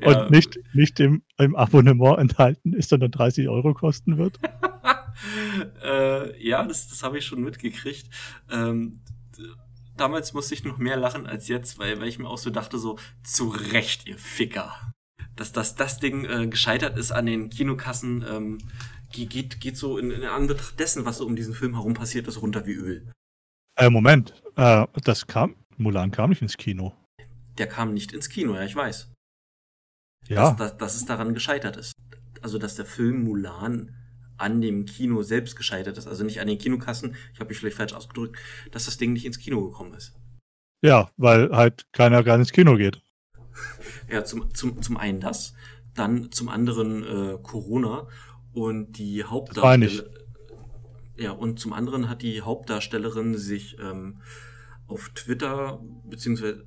[0.03, 4.37] Und nicht, nicht im, im Abonnement enthalten ist, sondern 30 Euro kosten wird?
[5.83, 8.09] äh, ja, das, das habe ich schon mitgekriegt.
[8.51, 8.99] Ähm,
[9.95, 12.77] damals musste ich noch mehr lachen als jetzt, weil, weil ich mir auch so dachte,
[12.77, 14.75] so, zu Recht, ihr Ficker
[15.35, 18.57] dass, dass das Ding äh, gescheitert ist an den Kinokassen, ähm,
[19.11, 22.41] geht, geht so in, in Anbetracht dessen, was so um diesen Film herum passiert ist,
[22.41, 23.11] runter wie Öl.
[23.77, 26.93] Äh, Moment, äh, das kam, Mulan kam nicht ins Kino.
[27.57, 29.11] Der kam nicht ins Kino, ja, ich weiß.
[30.27, 30.51] Ja.
[30.51, 31.93] Dass, dass, dass es daran gescheitert ist.
[32.41, 33.95] Also, dass der Film Mulan
[34.37, 37.77] an dem Kino selbst gescheitert ist, also nicht an den Kinokassen, ich habe mich vielleicht
[37.77, 38.39] falsch ausgedrückt,
[38.71, 40.13] dass das Ding nicht ins Kino gekommen ist.
[40.83, 43.01] Ja, weil halt keiner gar ins Kino geht.
[44.11, 45.53] Ja, zum, zum, zum einen das,
[45.93, 48.07] dann zum anderen äh, Corona
[48.53, 50.09] und die Hauptdarstellerin.
[51.17, 54.21] Ja, und zum anderen hat die Hauptdarstellerin sich ähm,
[54.87, 56.65] auf Twitter beziehungsweise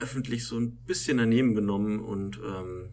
[0.00, 2.88] öffentlich so ein bisschen daneben genommen und ähm,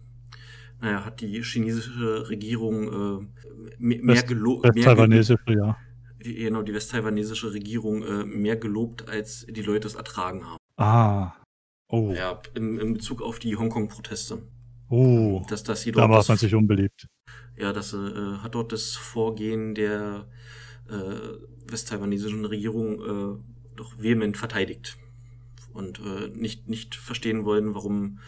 [0.81, 3.27] naja, hat die chinesische Regierung äh,
[3.79, 4.65] mehr, mehr gelobt.
[4.75, 5.77] Ja.
[6.23, 10.57] Die, genau, die westtaiwanesische Regierung äh, mehr gelobt, als die Leute es ertragen haben.
[10.77, 11.33] Ah.
[11.89, 12.13] Oh.
[12.13, 14.43] Ja, in, in Bezug auf die Hongkong-Proteste.
[14.89, 15.43] Oh.
[15.49, 17.08] Dass, dass da macht man sich unbeliebt.
[17.58, 20.28] Ja, das äh, hat dort das Vorgehen der
[20.88, 23.39] äh, westtaiwanesischen Regierung äh,
[23.75, 24.97] doch vehement verteidigt.
[25.73, 28.19] Und äh, nicht, nicht verstehen wollen, warum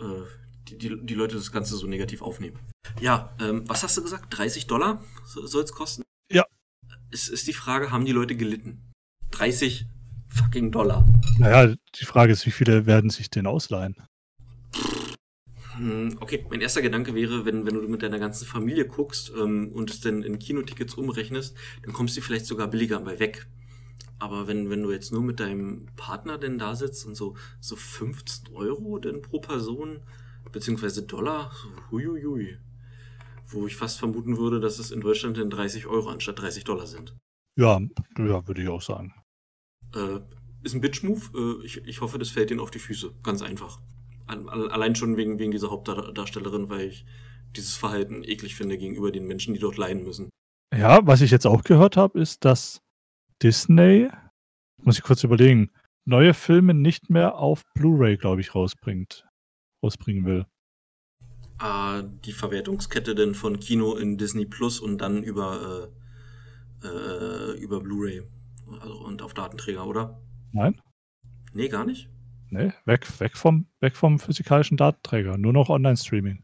[0.00, 0.22] äh,
[0.68, 2.58] die, die, die Leute das Ganze so negativ aufnehmen.
[3.00, 4.36] Ja, ähm, was hast du gesagt?
[4.36, 6.02] 30 Dollar soll es kosten?
[6.30, 6.44] Ja.
[7.10, 8.92] Es ist die Frage, haben die Leute gelitten?
[9.30, 9.86] 30
[10.28, 11.06] fucking Dollar.
[11.38, 13.96] Naja, die Frage ist, wie viele werden sich den ausleihen?
[15.76, 19.70] Hm, okay, mein erster Gedanke wäre, wenn, wenn du mit deiner ganzen Familie guckst ähm,
[19.72, 23.46] und es dann in Kinotickets umrechnest, dann kommst du vielleicht sogar billiger bei weg.
[24.18, 27.76] Aber wenn, wenn du jetzt nur mit deinem Partner denn da sitzt und so, so
[27.76, 30.00] 15 Euro denn pro Person,
[30.50, 32.58] beziehungsweise Dollar, so huiuiui.
[33.46, 36.86] Wo ich fast vermuten würde, dass es in Deutschland dann 30 Euro anstatt 30 Dollar
[36.86, 37.14] sind.
[37.56, 37.80] Ja,
[38.18, 39.14] ja, würde ich auch sagen.
[39.94, 40.20] Äh,
[40.62, 41.60] ist ein Bitch-Move.
[41.62, 43.14] Äh, ich, ich hoffe, das fällt ihnen auf die Füße.
[43.22, 43.80] Ganz einfach.
[44.26, 47.06] Allein schon wegen, wegen dieser Hauptdarstellerin, weil ich
[47.56, 50.28] dieses Verhalten eklig finde gegenüber den Menschen, die dort leiden müssen.
[50.76, 52.82] Ja, was ich jetzt auch gehört habe, ist, dass
[53.42, 54.08] Disney,
[54.82, 55.70] muss ich kurz überlegen,
[56.04, 59.26] neue Filme nicht mehr auf Blu-ray, glaube ich, rausbringt,
[59.82, 60.44] rausbringen will.
[61.62, 65.90] äh, die Verwertungskette denn von Kino in Disney Plus und dann über,
[66.82, 68.22] äh, äh, über Blu-ray
[68.80, 70.20] also, und auf Datenträger, oder?
[70.52, 70.80] Nein?
[71.52, 72.08] Nee, gar nicht?
[72.50, 76.42] Nee, weg, weg, vom, weg vom physikalischen Datenträger, nur noch Online-Streaming.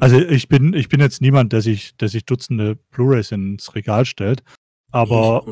[0.00, 4.06] Also ich bin, ich bin jetzt niemand, der sich, der sich Dutzende Blu-rays ins Regal
[4.06, 4.42] stellt,
[4.90, 5.44] aber,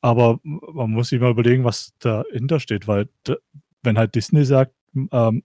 [0.00, 3.08] aber man muss sich mal überlegen, was dahinter steht, weil
[3.82, 4.74] wenn halt Disney sagt,
[5.12, 5.44] ähm,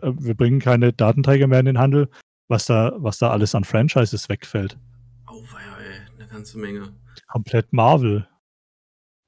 [0.00, 2.08] äh, wir bringen keine Datenträger mehr in den Handel,
[2.48, 4.78] was da, was da alles an Franchises wegfällt.
[5.28, 5.42] Oh,
[5.78, 6.92] ey, eine ganze Menge.
[7.26, 8.28] Komplett Marvel.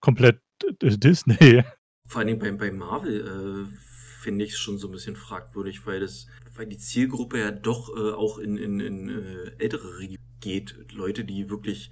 [0.00, 0.40] Komplett
[0.80, 1.64] Disney.
[2.06, 3.76] Vor allem bei, bei Marvel äh,
[4.22, 7.94] finde ich es schon so ein bisschen fragwürdig, weil das, weil die Zielgruppe ja doch
[7.96, 10.92] äh, auch in, in, in äh, ältere Regionen geht.
[10.92, 11.90] Leute, die wirklich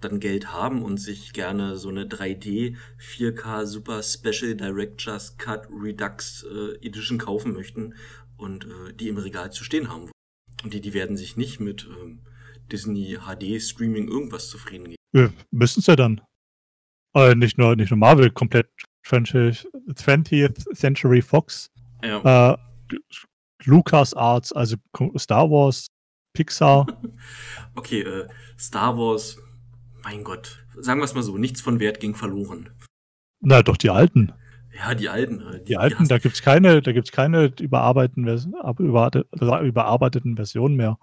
[0.00, 6.44] dann Geld haben und sich gerne so eine 3D 4K Super Special Director's Cut Redux
[6.44, 7.94] äh, Edition kaufen möchten
[8.36, 10.10] und äh, die im Regal zu stehen haben.
[10.62, 12.20] Und die, die werden sich nicht mit ähm,
[12.70, 14.95] Disney HD Streaming irgendwas zufrieden geben.
[15.50, 16.20] Müssen sie dann.
[17.14, 18.68] Äh, nicht nur, nicht nur Marvel, komplett
[19.06, 21.70] 20th, 20th Century Fox.
[22.04, 22.52] Ja.
[22.52, 22.56] Äh,
[23.64, 24.76] Lucas Arts, also
[25.16, 25.88] Star Wars,
[26.34, 26.86] Pixar.
[27.74, 29.38] okay, äh, Star Wars,
[30.02, 32.70] mein Gott, sagen wir es mal so, nichts von Wert ging verloren.
[33.40, 34.32] Na, doch die alten.
[34.76, 35.40] Ja, die alten.
[35.40, 40.76] Äh, die, die alten, die da gibt es keine, da gibt's keine überarbeiteten, überarbeiteten Versionen
[40.76, 40.98] mehr.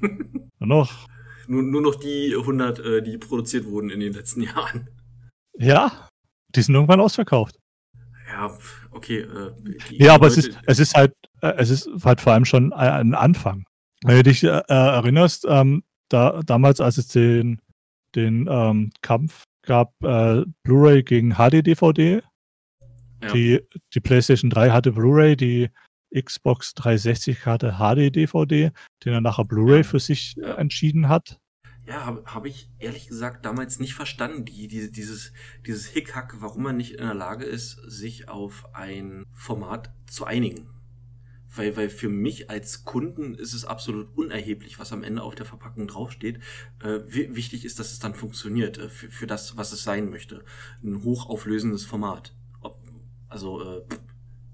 [0.58, 1.06] noch.
[1.48, 4.88] Nur, nur noch die 100, äh, die produziert wurden in den letzten Jahren.
[5.56, 6.08] Ja,
[6.54, 7.58] die sind irgendwann ausverkauft.
[8.28, 8.56] Ja,
[8.90, 9.20] okay.
[9.20, 9.52] Äh,
[9.90, 13.14] ja, aber es ist, es ist halt, äh, es ist halt vor allem schon ein
[13.14, 13.64] Anfang.
[14.02, 17.60] Wenn du dich äh, erinnerst, ähm, da, damals, als es den,
[18.14, 22.22] den ähm, Kampf gab, äh, Blu-ray gegen HD-DVD.
[23.22, 23.32] Ja.
[23.32, 23.60] Die,
[23.94, 25.70] die PlayStation 3 hatte Blu-ray, die
[26.14, 28.72] Xbox 360 hatte HD-DVD,
[29.04, 31.38] den er nachher Blu-ray für sich äh, entschieden hat.
[31.86, 35.32] Ja, habe hab ich ehrlich gesagt damals nicht verstanden, die, die, dieses,
[35.66, 40.70] dieses Hickhack, warum man nicht in der Lage ist, sich auf ein Format zu einigen.
[41.54, 45.46] Weil, weil für mich als Kunden ist es absolut unerheblich, was am Ende auf der
[45.46, 46.40] Verpackung draufsteht.
[46.82, 50.42] Äh, wichtig ist, dass es dann funktioniert, äh, für, für das, was es sein möchte.
[50.82, 52.34] Ein hochauflösendes Format.
[52.60, 52.78] Ob,
[53.28, 53.82] also, äh,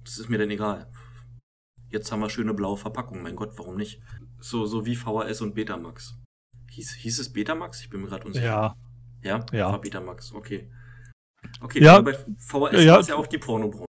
[0.05, 0.88] das ist mir dann egal.
[1.90, 4.00] Jetzt haben wir schöne blaue Verpackungen, mein Gott, warum nicht?
[4.38, 6.16] So, so wie VHS und Betamax.
[6.70, 7.81] Hieß, hieß es Betamax?
[7.83, 8.46] Ich bin mir gerade unsicher.
[8.46, 8.76] Ja.
[9.22, 9.44] Ja?
[9.53, 9.72] Ja.
[9.72, 10.70] War Betamax, okay.
[11.61, 12.00] Okay, ja.
[12.00, 12.92] bei VHS ja.
[12.92, 13.87] war es ja auch die Pornobranche.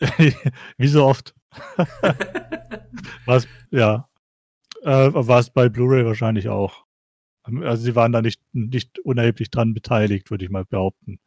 [0.78, 1.34] Wie so oft.
[3.26, 4.08] was, ja.
[4.82, 6.84] Äh, war es bei Blu-ray wahrscheinlich auch.
[7.42, 11.20] Also sie waren da nicht, nicht unerheblich dran beteiligt, würde ich mal behaupten.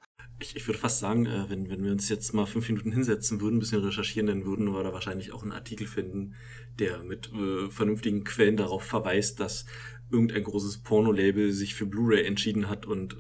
[0.44, 3.40] Ich, ich würde fast sagen, äh, wenn, wenn wir uns jetzt mal fünf Minuten hinsetzen
[3.40, 6.36] würden, ein bisschen recherchieren, dann würden wir da wahrscheinlich auch einen Artikel finden,
[6.80, 9.66] der mit äh, vernünftigen Quellen darauf verweist, dass
[10.12, 13.16] irgendein großes Porno-Label sich für Blu-ray entschieden hat und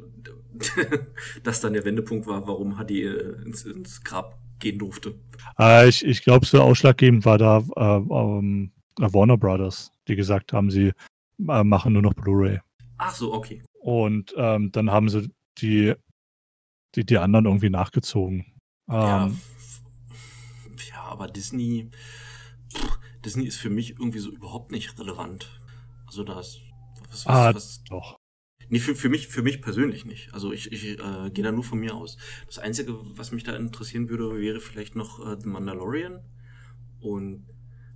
[1.44, 5.16] das dann der Wendepunkt war, warum HD äh, ins, ins Grab gehen durfte.
[5.58, 10.70] Äh, ich ich glaube, so ausschlaggebend war da äh, ähm, Warner Brothers, die gesagt haben,
[10.70, 10.92] sie
[11.48, 12.60] äh, machen nur noch Blu-ray.
[12.98, 13.62] Ach so, okay.
[13.80, 15.94] Und ähm, dann haben sie die,
[16.96, 18.46] die, die anderen irgendwie nachgezogen.
[18.88, 19.40] Ja, ähm,
[20.90, 21.90] ja aber Disney,
[23.24, 25.62] Disney ist für mich irgendwie so überhaupt nicht relevant.
[26.06, 26.60] Also das
[27.10, 28.18] was, was, ah, was, doch.
[28.70, 30.34] Nee, für, für, mich, für mich persönlich nicht.
[30.34, 32.18] Also ich, ich äh, gehe da nur von mir aus.
[32.48, 36.22] Das Einzige, was mich da interessieren würde, wäre vielleicht noch äh, The Mandalorian.
[37.00, 37.46] Und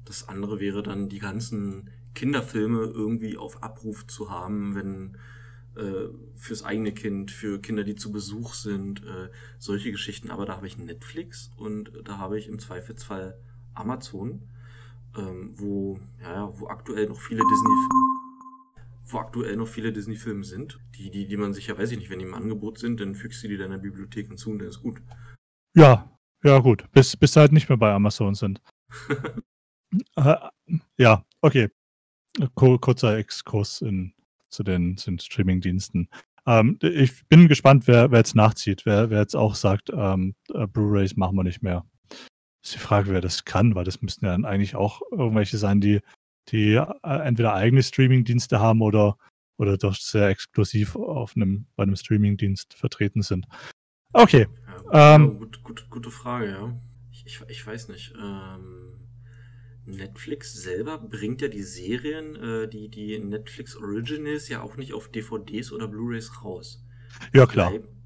[0.05, 5.17] das andere wäre dann die ganzen Kinderfilme irgendwie auf Abruf zu haben, wenn
[5.77, 10.31] äh, fürs eigene Kind, für Kinder, die zu Besuch sind, äh, solche Geschichten.
[10.31, 13.39] Aber da habe ich Netflix und da habe ich im Zweifelsfall
[13.73, 14.49] Amazon,
[15.17, 18.17] ähm, wo, ja, wo aktuell noch viele Disney
[19.09, 22.09] wo aktuell noch viele Disney-Filme sind, die, die, die man sich ja, weiß ich nicht,
[22.09, 24.81] wenn die im Angebot sind, dann fügst du die deiner Bibliothek hinzu und dann ist
[24.81, 25.01] gut.
[25.75, 26.11] Ja,
[26.43, 26.91] ja, gut.
[26.91, 28.61] Bis, bis sie halt nicht mehr bei Amazon sind.
[30.15, 30.35] äh,
[30.97, 31.69] ja, okay.
[32.53, 34.13] Kurzer Exkurs in,
[34.49, 36.10] zu den, zu den Streaming-Diensten.
[36.45, 40.67] Ähm, ich bin gespannt, wer, wer jetzt nachzieht, wer, wer jetzt auch sagt, ähm, äh,
[40.67, 41.86] Blu-rays machen wir nicht mehr.
[42.63, 45.81] Ist die Frage, wer das kann, weil das müssten ja dann eigentlich auch irgendwelche sein,
[45.81, 46.01] die
[46.49, 49.17] die äh, entweder eigene Streaming-Dienste haben oder,
[49.57, 53.47] oder doch sehr exklusiv auf einem, bei einem Streaming-Dienst vertreten sind.
[54.13, 54.47] Okay.
[54.93, 56.73] Ja, ähm, gut, gut, gute Frage, ja.
[57.12, 58.13] Ich, ich, ich weiß nicht.
[58.17, 58.96] Ähm,
[59.88, 65.08] Netflix selber bringt ja die Serien, äh, die, die Netflix Originals ja auch nicht auf
[65.10, 66.86] DVDs oder Blu-rays raus.
[67.34, 67.71] Ja, klar.
[67.71, 67.97] Die bleiben,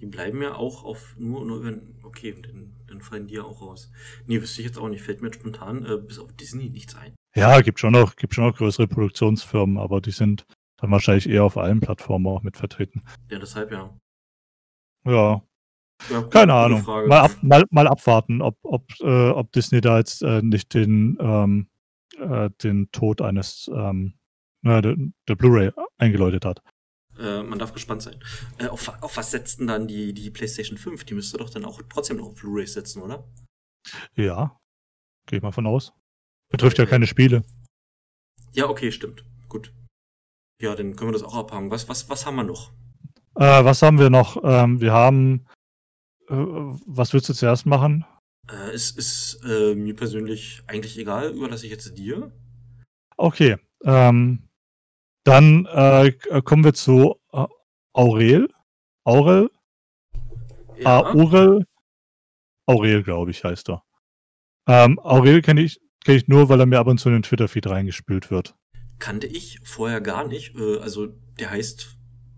[0.00, 1.78] die bleiben ja auch auf nur, nur über.
[2.04, 3.90] Okay, dann, dann fallen die ja auch raus.
[4.26, 5.02] Nee, wüsste ich jetzt auch nicht.
[5.02, 7.14] Fällt mir spontan äh, bis auf Disney nichts ein.
[7.34, 10.46] Ja, gibt schon noch, gibt schon noch größere Produktionsfirmen, aber die sind
[10.78, 13.02] dann wahrscheinlich eher auf allen Plattformen auch mit vertreten.
[13.30, 13.98] Ja, deshalb ja.
[15.04, 15.42] Ja,
[16.10, 16.84] ja keine Ahnung.
[16.84, 21.16] Mal, ab, mal, mal abwarten, ob, ob, äh, ob Disney da jetzt äh, nicht den,
[21.20, 21.68] ähm,
[22.18, 24.14] äh, den Tod eines ähm,
[24.62, 24.96] na, der,
[25.28, 26.62] der Blu-ray eingeläutet hat.
[27.18, 28.16] Äh, man darf gespannt sein.
[28.58, 31.04] Äh, auf, auf was setzt denn dann die, die PlayStation 5?
[31.04, 33.26] Die müsste doch dann auch trotzdem noch auf Blu-ray setzen, oder?
[34.14, 34.58] Ja,
[35.26, 35.92] gehe ich mal von aus.
[36.50, 37.42] Betrifft ja keine Spiele.
[38.52, 39.24] Ja, okay, stimmt.
[39.48, 39.72] Gut.
[40.60, 41.70] Ja, dann können wir das auch abhaken.
[41.70, 42.72] Was, was, was haben wir noch?
[43.36, 44.42] Äh, was haben wir noch?
[44.42, 45.46] Ähm, wir haben.
[46.28, 48.04] Äh, was willst du zuerst machen?
[48.50, 52.32] Äh, es ist äh, mir persönlich eigentlich egal, überlasse ich jetzt dir.
[53.16, 53.56] Okay.
[53.84, 54.48] Ähm,
[55.24, 57.46] dann äh, k- kommen wir zu äh,
[57.92, 58.48] Aurel.
[59.04, 59.50] Aurel?
[60.78, 61.66] Ja, Aurel?
[62.66, 63.82] Aurel, glaube ich, heißt er.
[64.68, 67.22] Ähm, Aurel kenne ich, kenn ich nur, weil er mir ab und zu in den
[67.22, 68.54] Twitter-Feed reingespült wird.
[68.98, 70.56] kannte ich vorher gar nicht.
[70.56, 71.06] Äh, also
[71.38, 71.96] der heißt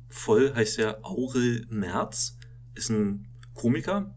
[0.09, 2.39] voll, heißt der Aurel Merz,
[2.75, 4.15] ist ein Komiker,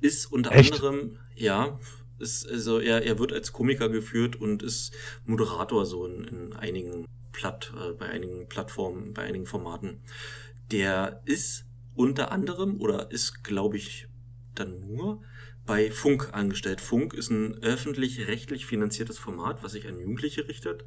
[0.00, 0.74] ist unter Echt?
[0.74, 1.78] anderem, ja,
[2.18, 4.92] ist, also er, er wird als Komiker geführt und ist
[5.24, 10.00] Moderator so in, in einigen Platt, äh, bei einigen Plattformen, bei einigen Formaten.
[10.70, 14.08] Der ist unter anderem oder ist, glaube ich,
[14.54, 15.22] dann nur
[15.64, 16.80] bei Funk angestellt.
[16.80, 20.84] Funk ist ein öffentlich-rechtlich finanziertes Format, was sich an Jugendliche richtet.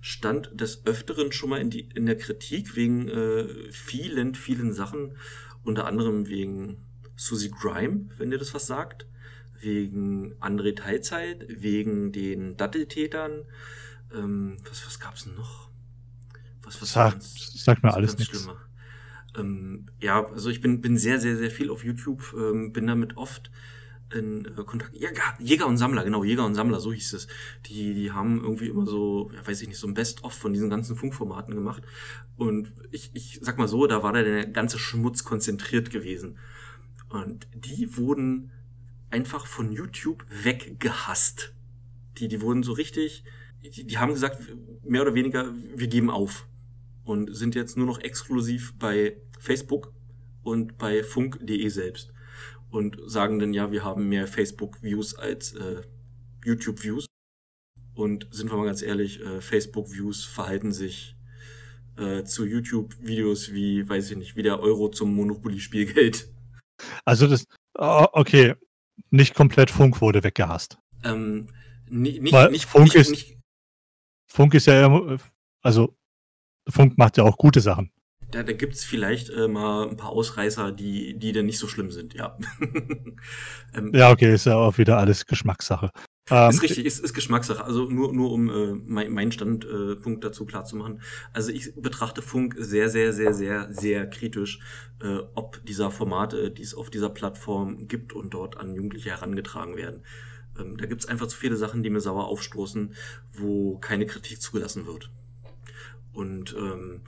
[0.00, 5.16] Stand des Öfteren schon mal in, die, in der Kritik wegen äh, vielen, vielen Sachen.
[5.64, 6.76] Unter anderem wegen
[7.16, 9.06] Susie Grime, wenn dir das was sagt.
[9.60, 13.44] Wegen André Teilzeit, wegen den Datteltätern.
[14.14, 15.70] Ähm, was was gab's denn noch?
[16.62, 18.48] Was, was Sag, ganz- sagt mir alles nichts.
[19.36, 23.16] Ähm, ja, also ich bin, bin sehr, sehr, sehr viel auf YouTube, ähm, bin damit
[23.16, 23.50] oft
[24.12, 24.94] in äh, Kontakt.
[24.94, 27.26] Ja, Jäger und Sammler, genau, Jäger und Sammler, so hieß es.
[27.66, 30.70] Die, die haben irgendwie immer so, ja, weiß ich nicht, so ein Best-of von diesen
[30.70, 31.82] ganzen Funkformaten gemacht.
[32.36, 36.38] Und ich, ich sag mal so, da war da der ganze Schmutz konzentriert gewesen.
[37.08, 38.50] Und die wurden
[39.10, 41.54] einfach von YouTube weggehasst.
[42.18, 43.24] Die, die wurden so richtig,
[43.62, 44.40] die, die haben gesagt,
[44.84, 46.46] mehr oder weniger, wir geben auf.
[47.04, 49.92] Und sind jetzt nur noch exklusiv bei Facebook
[50.42, 52.13] und bei funk.de selbst.
[52.74, 55.82] Und sagen dann, ja, wir haben mehr Facebook-Views als äh,
[56.44, 57.06] YouTube-Views.
[57.94, 61.14] Und sind wir mal ganz ehrlich, äh, Facebook-Views verhalten sich
[61.96, 66.28] äh, zu YouTube-Videos wie, weiß ich nicht, wie der Euro zum Monopoly-Spielgeld.
[67.04, 67.44] Also das,
[67.78, 68.56] oh, okay,
[69.10, 70.76] nicht komplett Funk wurde weggehasst.
[71.04, 71.46] Ähm,
[71.88, 73.38] ni- nicht, Weil nicht, Funk nicht, ist- nicht,
[74.28, 75.16] Funk ist ja
[75.62, 75.96] also
[76.68, 77.92] Funk macht ja auch gute Sachen.
[78.34, 81.90] Da, da gibt's vielleicht äh, mal ein paar Ausreißer, die, die dann nicht so schlimm
[81.90, 82.36] sind, ja.
[83.74, 85.90] ähm, Ja, okay, ist ja auch wieder alles Geschmackssache.
[86.30, 87.64] Ähm, Ist richtig, ist, ist Geschmackssache.
[87.64, 91.02] Also nur, nur um äh, mein, meinen Standpunkt Punkt dazu klar zu machen.
[91.32, 94.58] Also ich betrachte Funk sehr, sehr, sehr, sehr, sehr kritisch,
[95.02, 99.76] äh, ob dieser Formate, die es auf dieser Plattform gibt und dort an Jugendliche herangetragen
[99.76, 100.02] werden.
[100.58, 102.94] Ähm, da gibt's einfach zu viele Sachen, die mir sauer aufstoßen,
[103.32, 105.10] wo keine Kritik zugelassen wird.
[106.12, 107.02] Und ähm,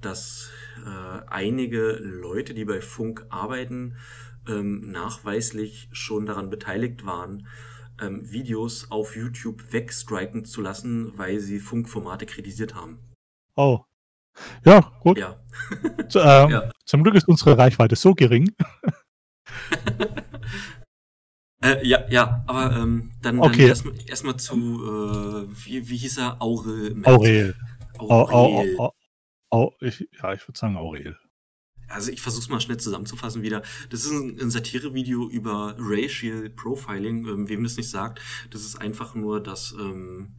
[0.00, 0.50] dass
[0.84, 3.96] äh, einige Leute, die bei Funk arbeiten,
[4.48, 7.46] ähm, nachweislich schon daran beteiligt waren,
[8.00, 12.98] ähm, Videos auf YouTube wegstriken zu lassen, weil sie Funkformate kritisiert haben.
[13.56, 13.80] Oh.
[14.64, 15.18] Ja, gut.
[15.18, 15.38] Ja,
[16.08, 16.70] Zu- ähm, Ja.
[16.86, 18.52] Zum Glück ist unsere Reichweite so gering.
[21.62, 23.68] äh, ja, ja, aber ähm, dann, dann Okay.
[23.68, 26.40] erstmal erstmal zu, äh, wie, wie hieß er?
[26.40, 26.94] Aurel.
[26.94, 27.06] Merz.
[27.14, 27.54] Aurel.
[27.98, 28.76] Au, au, Aurel.
[29.50, 31.18] Au, ich, ja, ich würde sagen Aurel.
[31.88, 33.62] Also ich versuch's mal schnell zusammenzufassen wieder.
[33.90, 38.20] Das ist ein, ein Satirevideo über Racial Profiling, ähm, wem das nicht sagt.
[38.50, 40.36] Das ist einfach nur, dass ähm,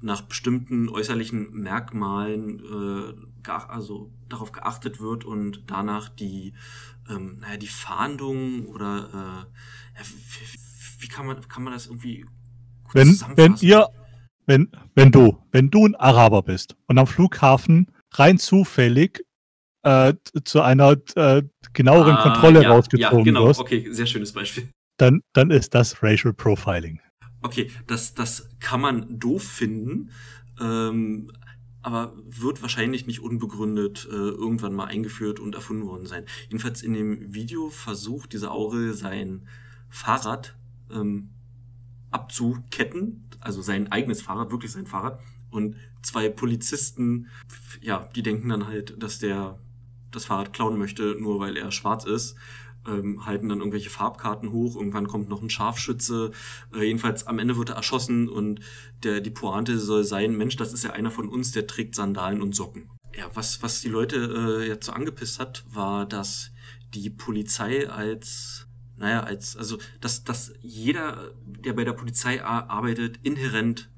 [0.00, 6.54] nach bestimmten äußerlichen Merkmalen äh, also darauf geachtet wird und danach die,
[7.10, 9.46] ähm, naja, die Fahndung oder
[9.98, 10.02] äh,
[10.98, 12.24] wie, kann man kann man das irgendwie
[12.92, 13.88] Wenn, wenn ihr,
[14.46, 19.24] wenn, wenn du, wenn du ein Araber bist und am Flughafen rein zufällig
[19.82, 23.46] äh, zu einer äh, genaueren Ah, Kontrolle ja, rausgezogen Ja, genau.
[23.48, 24.68] wirst, Okay, sehr schönes Beispiel.
[24.98, 27.00] dann, dann ist das Racial Profiling.
[27.42, 30.10] Okay, das, das kann man doof finden,
[30.60, 31.30] ähm,
[31.82, 36.24] aber wird wahrscheinlich nicht unbegründet äh, irgendwann mal eingeführt und erfunden worden sein.
[36.48, 39.46] Jedenfalls in dem Video versucht dieser Aurel sein
[39.90, 40.56] Fahrrad
[40.90, 41.28] ähm,
[42.10, 45.20] abzuketten, also sein eigenes Fahrrad, wirklich sein Fahrrad.
[45.50, 47.28] Und zwei Polizisten,
[47.80, 49.58] ja, die denken dann halt, dass der
[50.10, 52.36] das Fahrrad klauen möchte, nur weil er schwarz ist.
[52.86, 56.32] Ähm, halten dann irgendwelche Farbkarten hoch, irgendwann kommt noch ein Scharfschütze,
[56.74, 58.60] äh, jedenfalls am Ende wird er erschossen und
[59.02, 62.42] der, die Pointe soll sein, Mensch, das ist ja einer von uns, der trägt Sandalen
[62.42, 62.90] und Socken.
[63.16, 66.50] Ja, was, was die Leute äh, jetzt so angepisst hat, war, dass
[66.92, 68.66] die Polizei als,
[68.98, 73.88] naja, als, also, dass, dass jeder, der bei der Polizei arbeitet, inhärent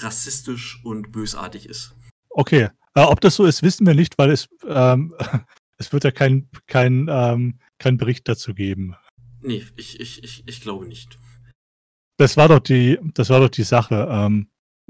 [0.00, 1.94] rassistisch und bösartig ist.
[2.30, 2.70] Okay.
[2.94, 5.14] Äh, ob das so ist, wissen wir nicht, weil es, ähm,
[5.78, 8.96] es wird ja kein, kein, ähm, kein Bericht dazu geben.
[9.40, 11.18] Nee, ich, ich, ich, ich glaube nicht.
[12.16, 14.06] Das war doch die, das war doch die Sache.
[14.10, 14.48] Ähm,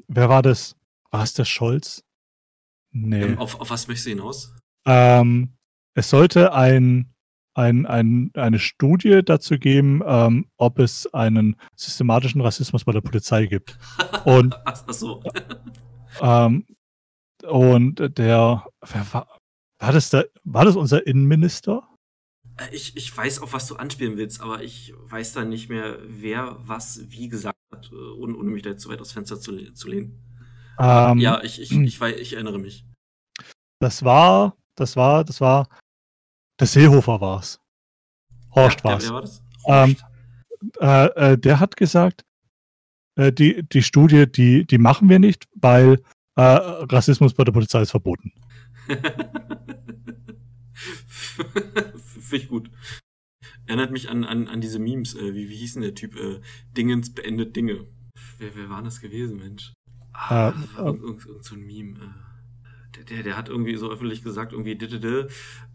[0.09, 0.77] wer war das?
[1.11, 2.05] War es der Scholz?
[2.91, 3.23] Nee.
[3.23, 4.53] Ähm, auf, auf was möchtest du hinaus?
[4.85, 5.57] Ähm,
[5.95, 7.12] es sollte ein,
[7.55, 13.47] ein, ein, eine Studie dazu geben, ähm, ob es einen systematischen Rassismus bei der Polizei
[13.47, 13.79] gibt.
[14.25, 15.23] Und, Ach so.
[16.21, 16.67] ähm,
[17.45, 19.39] und der, wer war,
[19.81, 21.83] war das der, war das unser Innenminister?
[22.57, 25.99] Äh, ich, ich weiß, auf was du anspielen willst, aber ich weiß da nicht mehr,
[26.07, 29.41] wer was wie gesagt hat, äh, ohne, ohne mich da jetzt zu weit aus Fenster
[29.41, 30.23] zu, zu lehnen.
[30.79, 32.87] Ähm, ja, ich, ich, ich, ich, ich erinnere mich.
[33.81, 35.69] Das war, das war, das war,
[36.63, 37.61] der Seehofer war es.
[38.55, 39.05] Horst ja, war es.
[39.09, 39.85] Wer war?
[39.85, 39.97] Ähm,
[40.81, 42.25] äh, äh, der hat gesagt,
[43.17, 46.01] äh, die, die Studie, die, die machen wir nicht, weil
[46.37, 48.33] äh, Rassismus bei der Polizei ist verboten.
[51.97, 52.71] Finde ich gut.
[53.67, 55.17] Erinnert mich an, an, an diese Memes.
[55.17, 56.15] Äh, wie, wie hieß denn der Typ?
[56.15, 56.43] Äh,
[56.77, 57.89] Dingens beendet Dinge.
[58.39, 59.73] Wer, wer war das gewesen, Mensch?
[60.13, 62.15] Ah, äh, irgend, irgend so ein Meme.
[62.97, 65.29] Äh, der, der, hat irgendwie so öffentlich gesagt, irgendwie didede,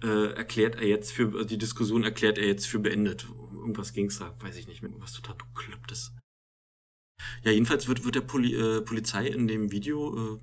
[0.03, 3.27] äh, erklärt er jetzt für, die Diskussion erklärt er jetzt für beendet.
[3.53, 6.13] Irgendwas ging's da, weiß ich nicht mehr, was total beklopptes.
[7.43, 10.39] Ja, jedenfalls wird, wird der Poli äh, Polizei in dem Video, äh,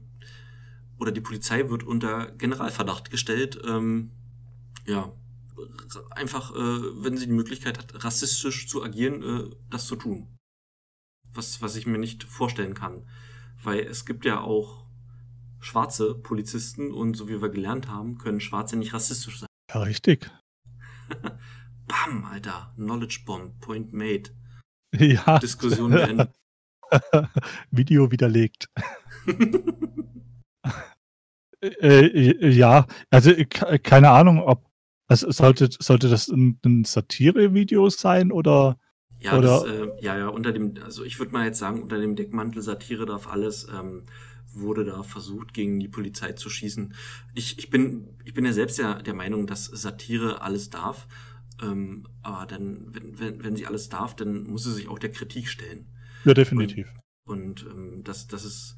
[0.99, 4.11] oder die Polizei wird unter Generalverdacht gestellt, ähm,
[4.87, 5.13] ja,
[6.11, 10.37] einfach, äh, wenn sie die Möglichkeit hat, rassistisch zu agieren, äh, das zu tun.
[11.33, 13.09] Was, was ich mir nicht vorstellen kann.
[13.63, 14.84] Weil es gibt ja auch
[15.65, 19.49] schwarze Polizisten und so wie wir gelernt haben, können Schwarze nicht rassistisch sein.
[19.73, 20.31] Ja, richtig.
[21.87, 22.73] Bam, Alter.
[22.77, 24.31] Knowledge Bomb, Point made.
[24.95, 25.39] Ja.
[25.39, 26.31] Diskussion beendet.
[27.71, 28.69] Video widerlegt.
[31.81, 33.33] Äh, äh, ja, also
[33.83, 34.71] keine Ahnung, ob
[35.07, 38.79] also sollte, sollte das ein, ein Satire-Video sein oder?
[39.19, 39.61] Ja, oder?
[39.61, 42.61] Das, äh, ja, ja, unter dem, also ich würde mal jetzt sagen, unter dem Deckmantel
[42.61, 44.05] Satire darf alles, ähm,
[44.55, 46.95] wurde da versucht, gegen die Polizei zu schießen.
[47.35, 51.07] Ich, ich, bin, ich bin ja selbst ja der Meinung, dass Satire alles darf.
[51.63, 55.13] Ähm, aber dann, wenn, wenn, wenn sie alles darf, dann muss sie sich auch der
[55.13, 55.87] Kritik stellen.
[56.25, 56.93] Ja, definitiv.
[57.27, 58.77] Und, und ähm, dass, dass es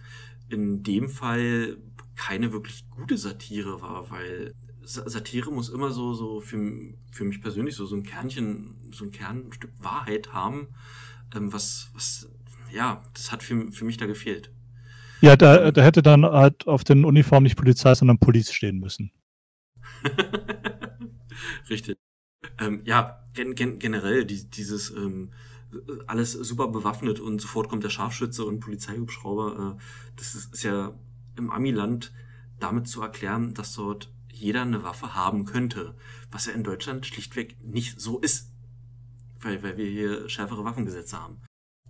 [0.49, 1.79] in dem Fall
[2.15, 4.55] keine wirklich gute Satire war, weil
[4.87, 6.59] Satire muss immer so, so für,
[7.11, 10.69] für mich persönlich so, so ein Kernchen, so ein Kernstück Wahrheit haben,
[11.35, 12.31] ähm, was, was,
[12.71, 14.53] ja, das hat für, für mich da gefehlt.
[15.21, 19.11] Ja, da, da hätte dann halt auf den Uniformen nicht Polizei, sondern Police stehen müssen.
[21.71, 21.99] Richtig.
[22.59, 25.31] Ähm, ja, gen, gen, generell die, dieses ähm,
[26.07, 29.77] alles super bewaffnet und sofort kommt der Scharfschütze und Polizeihubschrauber.
[29.77, 29.83] Äh,
[30.17, 30.93] das ist, ist ja
[31.37, 32.13] im Amiland
[32.59, 35.95] damit zu erklären, dass dort jeder eine Waffe haben könnte,
[36.31, 38.53] was ja in Deutschland schlichtweg nicht so ist,
[39.41, 41.39] weil, weil wir hier schärfere Waffengesetze haben.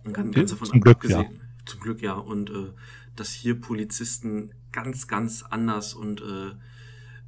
[0.03, 1.25] Und ganz, ganz davon zum Glück, ja.
[1.65, 2.13] Zum Glück, ja.
[2.13, 2.73] Und äh,
[3.19, 6.51] dass hier Polizisten ganz, ganz anders und äh,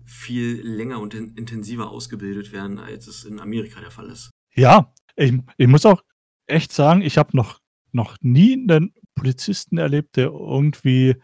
[0.06, 4.32] viel länger und in, intensiver ausgebildet werden, als es in Amerika der Fall ist.
[4.56, 6.04] Ja, ich, ich muss auch
[6.48, 7.60] echt sagen, ich habe noch,
[7.92, 11.16] noch nie einen Polizisten erlebt, der irgendwie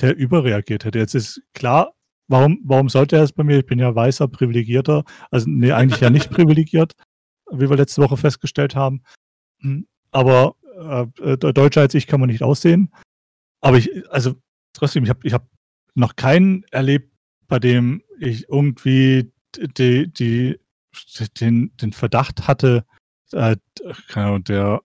[0.00, 0.98] der überreagiert hätte.
[0.98, 1.94] Jetzt ist klar,
[2.28, 3.58] warum, warum sollte er es bei mir?
[3.58, 5.04] Ich bin ja weißer, privilegierter.
[5.30, 6.94] Also, nee, eigentlich ja nicht privilegiert,
[7.50, 9.02] wie wir letzte Woche festgestellt haben.
[9.60, 12.90] Hm, aber äh, deutscher als ich kann man nicht aussehen.
[13.66, 14.36] Aber ich, also
[14.74, 15.48] trotzdem, ich habe ich hab
[15.94, 17.12] noch keinen erlebt,
[17.48, 20.60] bei dem ich irgendwie die, die,
[21.40, 22.84] den, den Verdacht hatte,
[23.32, 23.56] äh,
[24.14, 24.80] der,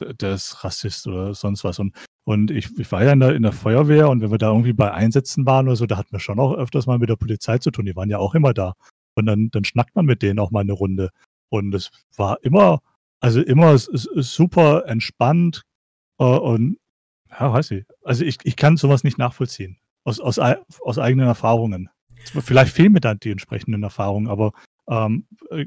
[0.00, 1.80] der ist Rassist oder sonst was.
[1.80, 1.92] Und
[2.28, 4.74] und ich, ich war ja in der, in der, Feuerwehr und wenn wir da irgendwie
[4.74, 7.56] bei Einsätzen waren oder so, da hatten wir schon auch öfters mal mit der Polizei
[7.56, 7.86] zu tun.
[7.86, 8.74] Die waren ja auch immer da.
[9.14, 11.08] Und dann, dann schnackt man mit denen auch mal eine Runde.
[11.48, 12.80] Und es war immer,
[13.20, 15.62] also immer super entspannt
[16.18, 16.76] äh, und
[17.30, 17.84] ja, weiß ich.
[18.04, 19.78] Also ich, ich kann sowas nicht nachvollziehen.
[20.04, 21.90] Aus, aus, aus eigenen Erfahrungen.
[22.40, 24.52] Vielleicht fehlen mir dann die entsprechenden Erfahrungen, aber
[24.88, 25.66] ähm, äh,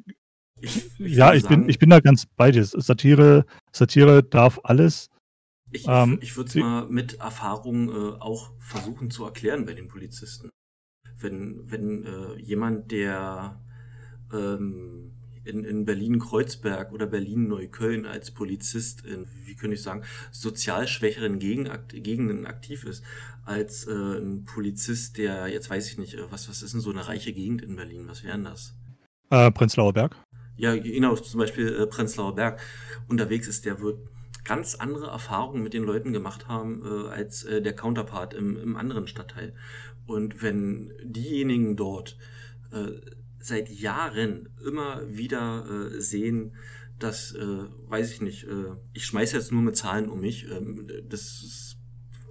[0.59, 2.64] ich, ich ja, ich bin, ich bin da ganz bei dir.
[2.64, 5.09] Satire, Satire darf alles.
[5.72, 9.88] Ich, ähm, ich würde es mal mit Erfahrung äh, auch versuchen zu erklären bei den
[9.88, 10.49] Polizisten.
[11.18, 13.62] wenn, wenn äh, jemand, der
[14.34, 15.14] ähm,
[15.44, 22.46] in, in Berlin-Kreuzberg oder Berlin-Neukölln als Polizist in, wie könnte ich sagen, sozial schwächeren Gegenden
[22.46, 23.04] aktiv ist,
[23.46, 26.92] als äh, ein Polizist, der, jetzt weiß ich nicht, äh, was, was ist denn so
[26.92, 28.08] eine reiche Gegend in Berlin?
[28.08, 28.76] Was wären das?
[29.30, 30.16] Äh, Prenzlauer Berg.
[30.58, 32.60] Ja, genau, zum Beispiel äh, Prenzlauer Berg
[33.08, 33.98] unterwegs ist, der wird
[34.44, 38.76] ganz andere Erfahrungen mit den Leuten gemacht haben äh, als äh, der Counterpart im, im
[38.76, 39.54] anderen Stadtteil.
[40.06, 42.18] Und wenn diejenigen dort
[42.72, 43.00] äh,
[43.42, 46.56] seit Jahren immer wieder äh, sehen,
[47.00, 50.88] dass, äh, weiß ich nicht, äh, ich schmeiße jetzt nur mit Zahlen um mich, ähm,
[51.10, 51.78] das ist,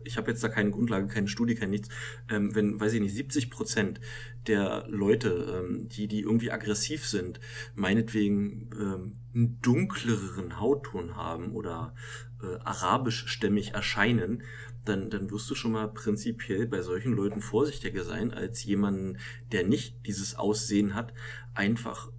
[0.04, 1.88] ich habe jetzt da keine Grundlage, keine Studie, kein nichts,
[2.30, 4.00] ähm, wenn, weiß ich nicht, 70 Prozent
[4.46, 7.40] der Leute, ähm, die, die irgendwie aggressiv sind,
[7.74, 11.94] meinetwegen ähm, einen dunkleren Hautton haben oder
[12.42, 14.42] äh, arabischstämmig erscheinen,
[14.84, 19.18] dann, dann wirst du schon mal prinzipiell bei solchen Leuten vorsichtiger sein als jemanden,
[19.52, 21.12] der nicht dieses Aussehen hat,
[21.54, 22.10] einfach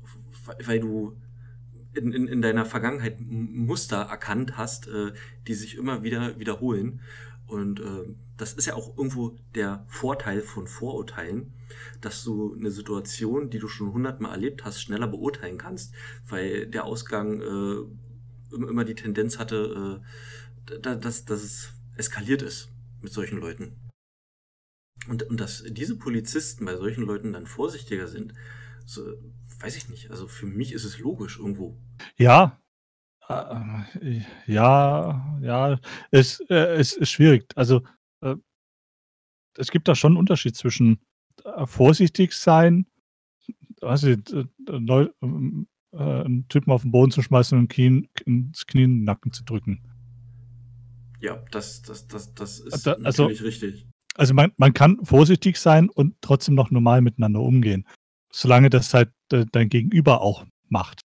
[0.66, 1.18] weil du
[1.94, 5.12] in, in, in deiner Vergangenheit Muster erkannt hast, äh,
[5.48, 7.02] die sich immer wieder wiederholen.
[7.48, 11.54] Und äh, das ist ja auch irgendwo der Vorteil von Vorurteilen,
[12.00, 15.94] dass du eine Situation, die du schon hundertmal erlebt hast, schneller beurteilen kannst,
[16.28, 20.02] weil der Ausgang äh, immer die Tendenz hatte,
[20.72, 22.70] äh, dass, dass es eskaliert ist
[23.02, 23.90] mit solchen Leuten.
[25.08, 28.34] Und, und dass diese Polizisten bei solchen Leuten dann vorsichtiger sind,
[28.86, 29.02] so,
[29.60, 30.12] weiß ich nicht.
[30.12, 31.78] Also für mich ist es logisch irgendwo.
[32.18, 32.62] Ja,
[33.30, 35.80] äh, ja, ja,
[36.12, 37.46] es, äh, es ist schwierig.
[37.56, 37.82] Also
[38.22, 38.36] äh,
[39.58, 41.00] es gibt da schon einen Unterschied zwischen
[41.44, 42.86] äh, vorsichtig sein,
[43.82, 44.18] äh,
[44.68, 49.04] neu, äh, einen Typen auf den Boden zu schmeißen und Knie, ins Knie in den
[49.04, 49.82] Nacken zu drücken.
[51.22, 53.88] Ja, das, das, das, das ist da, also, natürlich richtig.
[54.16, 57.88] Also man, man kann vorsichtig sein und trotzdem noch normal miteinander umgehen.
[58.32, 61.02] Solange das halt äh, dein Gegenüber auch macht.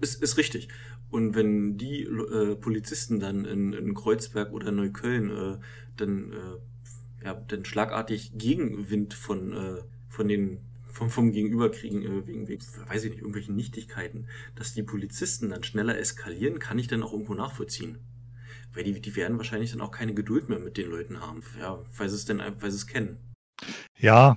[0.00, 0.68] Ist, ist richtig.
[1.10, 5.58] Und wenn die äh, Polizisten dann in, in, Kreuzberg oder Neukölln äh,
[5.96, 12.26] dann, äh, ja, dann schlagartig Gegenwind von, äh, von den vom, vom Gegenüber kriegen, äh,
[12.26, 16.88] wegen, wegen, weiß ich nicht, irgendwelchen Nichtigkeiten, dass die Polizisten dann schneller eskalieren, kann ich
[16.88, 17.98] dann auch irgendwo nachvollziehen.
[18.74, 21.78] Weil die, die werden wahrscheinlich dann auch keine Geduld mehr mit den Leuten haben, ja,
[21.96, 23.18] weil sie es denn, weil sie es kennen.
[23.98, 24.36] Ja.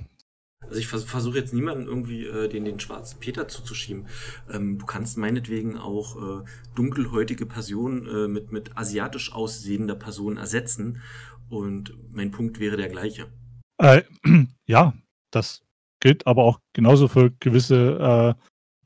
[0.61, 4.07] Also ich vers versuche jetzt niemanden irgendwie äh, den, den schwarzen Peter zuzuschieben.
[4.51, 11.01] Ähm, du kannst meinetwegen auch äh, dunkelhäutige Personen äh, mit, mit asiatisch aussehender Person ersetzen.
[11.49, 13.31] Und mein Punkt wäre der gleiche.
[13.77, 14.03] Äh,
[14.65, 14.93] ja,
[15.31, 15.63] das
[15.99, 18.35] gilt aber auch genauso für gewisse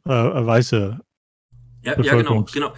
[0.05, 0.99] äh, äh, weiße
[1.83, 2.73] ja, ja, genau, genau.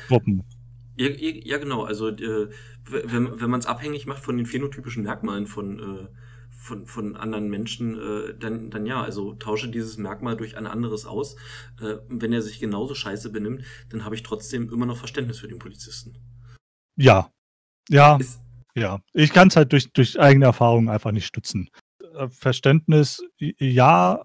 [1.03, 1.83] Ja, ja genau.
[1.83, 2.49] Also äh,
[2.85, 6.07] wenn, wenn man es abhängig macht von den phänotypischen Merkmalen von, äh,
[6.49, 11.05] von, von anderen Menschen, äh, dann, dann ja, also tausche dieses Merkmal durch ein anderes
[11.05, 11.35] aus.
[11.81, 15.47] Äh, wenn er sich genauso scheiße benimmt, dann habe ich trotzdem immer noch Verständnis für
[15.47, 16.17] den Polizisten.
[16.95, 17.29] Ja.
[17.89, 18.17] Ja.
[18.17, 18.39] Ist,
[18.75, 19.01] ja.
[19.13, 21.69] Ich kann es halt durch, durch eigene Erfahrungen einfach nicht stützen.
[22.15, 24.23] Äh, Verständnis, ja,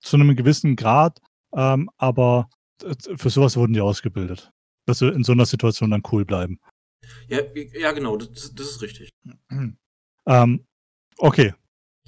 [0.00, 1.20] zu einem gewissen Grad,
[1.54, 2.48] ähm, aber
[2.84, 4.52] äh, für sowas wurden die ausgebildet
[4.86, 6.58] dass sie in so einer Situation dann cool bleiben.
[7.28, 7.40] Ja,
[7.78, 9.10] ja genau, das, das ist richtig.
[10.26, 10.66] ähm,
[11.18, 11.54] okay.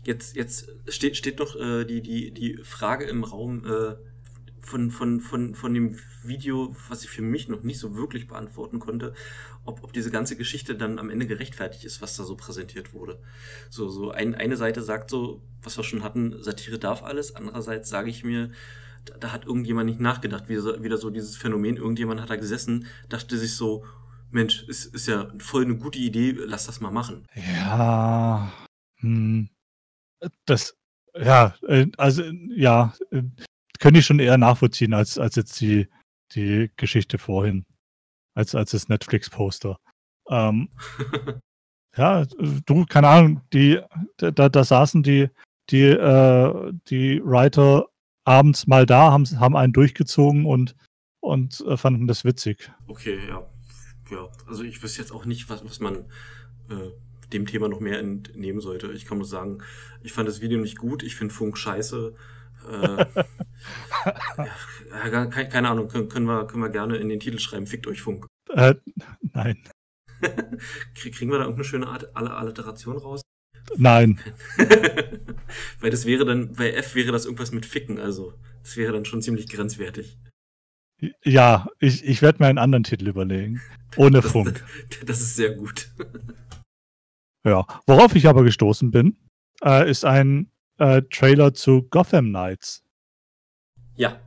[0.05, 3.97] Jetzt, jetzt steht, steht noch äh, die, die, die Frage im Raum äh,
[4.61, 8.79] von, von, von, von dem Video, was ich für mich noch nicht so wirklich beantworten
[8.79, 9.15] konnte,
[9.65, 13.21] ob, ob diese ganze Geschichte dann am Ende gerechtfertigt ist, was da so präsentiert wurde.
[13.71, 17.89] So, so ein, eine Seite sagt so, was wir schon hatten, Satire darf alles, andererseits
[17.89, 18.51] sage ich mir,
[19.21, 23.39] da, hat irgendjemand nicht nachgedacht, wieder, wieder so dieses Phänomen, irgendjemand hat da gesessen, dachte
[23.39, 23.85] sich so,
[24.31, 27.27] Mensch, ist, ist ja voll eine gute Idee, lass das mal machen.
[27.35, 28.53] Ja,
[29.01, 29.49] hm,
[30.45, 30.77] das,
[31.15, 33.23] ja, äh, also, ja, äh,
[33.79, 35.89] könnte ich schon eher nachvollziehen als, als jetzt die,
[36.35, 37.65] die Geschichte vorhin,
[38.35, 39.79] als, als das Netflix-Poster.
[40.29, 40.69] Ähm,
[41.97, 42.27] ja,
[42.67, 43.81] du, keine Ahnung, die,
[44.17, 45.31] da, da saßen die,
[45.71, 47.87] die, äh, die Writer
[48.29, 50.77] abends mal da, haben, haben einen durchgezogen und,
[51.21, 52.71] und äh, fanden das witzig.
[52.87, 53.49] Okay, ja.
[54.11, 55.97] Ja, also ich wüsste jetzt auch nicht, was, was man
[56.71, 56.91] äh,
[57.33, 58.93] dem Thema noch mehr entnehmen sollte.
[58.93, 59.59] Ich kann nur sagen,
[60.03, 62.15] ich fand das Video nicht gut, ich finde Funk scheiße.
[62.71, 63.07] Äh,
[65.11, 67.87] ja, keine, keine, Ahnung, können, können, wir, können wir gerne in den Titel schreiben, fickt
[67.87, 68.27] euch Funk.
[68.51, 68.75] Äh,
[69.35, 69.59] nein.
[70.95, 73.21] Kriegen wir da irgendeine schöne Art Alliteration raus?
[73.77, 74.21] Nein.
[75.81, 79.05] Weil das wäre dann, bei F wäre das irgendwas mit Ficken, also das wäre dann
[79.05, 80.19] schon ziemlich grenzwertig.
[81.25, 83.61] Ja, ich, ich werde mir einen anderen Titel überlegen.
[83.97, 84.65] Ohne das, Funk.
[85.07, 85.91] Das ist sehr gut.
[87.45, 89.17] Ja, worauf ich aber gestoßen bin,
[89.63, 92.83] äh, ist ein äh, Trailer zu Gotham Knights.
[93.97, 94.21] Ja.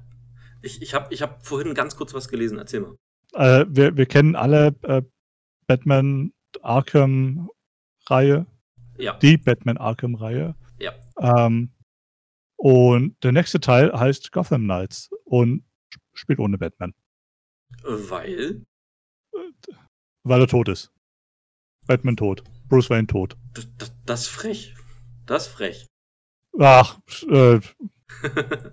[0.62, 2.58] Ich, ich habe ich hab vorhin ganz kurz was gelesen.
[2.58, 2.96] Erzähl mal.
[3.34, 5.02] Äh, wir, wir kennen alle äh,
[5.68, 8.46] Batman Arkham-Reihe.
[8.98, 9.18] Ja.
[9.18, 10.56] Die Batman Arkham-Reihe.
[10.56, 10.56] Ja.
[11.22, 11.72] Ähm,
[12.58, 15.64] und der nächste Teil heißt Gotham Knights und
[16.14, 16.94] spielt ohne Batman,
[17.84, 18.64] Weil.
[20.24, 20.92] weil er tot ist.
[21.88, 22.44] Batman tot.
[22.70, 23.36] Bruce Wayne tot.
[23.54, 24.76] Das, das, das ist frech.
[25.26, 25.88] Das ist frech.
[26.60, 27.60] Ach, äh,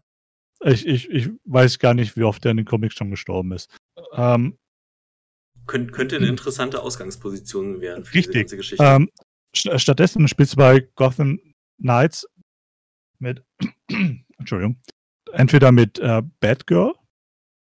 [0.64, 3.70] ich, ich, ich weiß gar nicht, wie oft er in den Comics schon gestorben ist.
[4.12, 4.58] Ähm,
[5.66, 8.32] Könnt, könnte eine interessante Ausgangsposition werden für Richtig.
[8.32, 8.84] diese ganze Geschichte.
[8.84, 9.10] ähm,
[9.54, 11.38] st stattdessen spielst du bei Gotham
[11.78, 12.26] Knights
[13.18, 13.44] mit,
[14.38, 14.76] Entschuldigung,
[15.32, 16.94] entweder mit äh, Batgirl,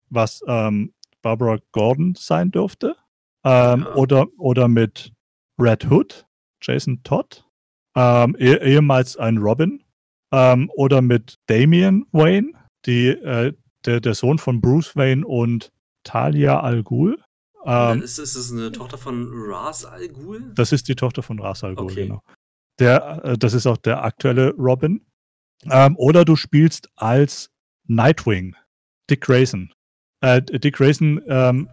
[0.10, 2.96] was ähm, Barbara Gordon sein dürfte,
[3.44, 3.96] ähm, Ja.
[3.96, 5.12] oder, oder mit
[5.60, 6.26] Red Hood,
[6.62, 7.44] Jason Todd,
[7.96, 9.84] ähm, eh ehemals ein Robin,
[10.32, 12.52] ähm, oder mit Damian Wayne,
[12.86, 13.54] die, äh,
[13.86, 15.72] der, der Sohn von Bruce Wayne und
[16.04, 17.22] Talia Al Ghul.
[17.66, 20.54] Ähm, ist, ist es eine Tochter von Ra's al Ghul?
[20.54, 22.04] das ist die Tochter von Ra's al Ghul, Okay.
[22.08, 22.22] genau.
[22.80, 25.02] Der, äh, das ist auch der aktuelle Robin.
[25.70, 27.50] Ähm, oder du spielst als
[27.88, 28.56] Nightwing,
[29.10, 29.74] Dick Grayson.
[30.22, 31.70] Äh, Dick Grayson, ähm,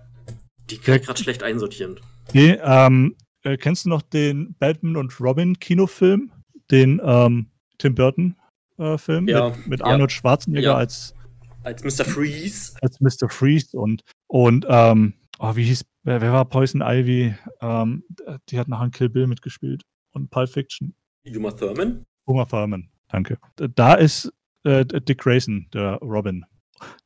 [0.70, 2.00] Die kann gerade schlecht einsortieren.
[2.32, 6.30] die, ähm, äh, kennst du noch den Batman und Robin Kinofilm?
[6.70, 8.36] Den ähm, Tim Burton
[8.78, 9.86] äh, Film Ja, mit, mit ja.
[9.86, 10.74] Arnold Schwarzenegger Ja.
[10.76, 11.14] als,
[11.62, 12.04] Als Mr.
[12.04, 12.74] Freeze.
[12.80, 13.28] als Mr.
[13.28, 17.34] Freeze und, und ähm, oh, wie hieß, wer, wer war Poison Ivy?
[17.60, 18.04] Ähm,
[18.48, 19.82] die hat nachher Kill Bill mitgespielt
[20.12, 20.94] und Pulp Fiction.
[21.26, 22.04] Uma Thurman.
[22.26, 23.38] Uma Thurman, danke.
[23.56, 24.32] Da ist
[24.64, 26.44] äh, Dick Grayson, der Robin.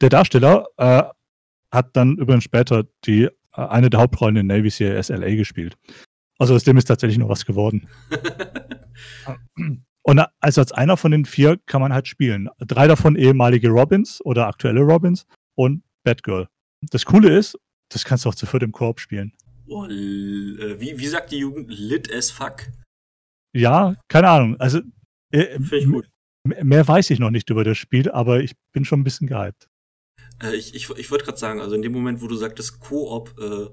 [0.01, 1.03] Der Darsteller äh,
[1.71, 5.77] hat dann übrigens später die, äh, eine der Hauptrollen in Navy CIS LA gespielt.
[6.39, 7.89] Also aus dem ist tatsächlich noch was geworden.
[10.03, 12.49] Und also als einer von den vier kann man halt spielen.
[12.61, 16.49] Drei davon ehemalige Robins oder aktuelle Robins und Batgirl.
[16.81, 17.59] Das Coole ist,
[17.91, 19.35] das kannst du auch zu viert im Koop spielen.
[19.67, 21.69] oh, äh, wie, wie sagt die Jugend?
[21.69, 22.69] Lit as fuck.
[23.53, 24.59] Ja, keine Ahnung.
[24.59, 24.81] Also
[25.31, 26.09] äh, Finde ich gut.
[26.45, 29.69] mehr weiß ich noch nicht über das Spiel, aber ich bin schon ein bisschen gehypt.
[30.43, 33.35] Äh, ich ich, ich wollte gerade sagen, also in dem Moment, wo du sagtest Koop,
[33.39, 33.69] äh,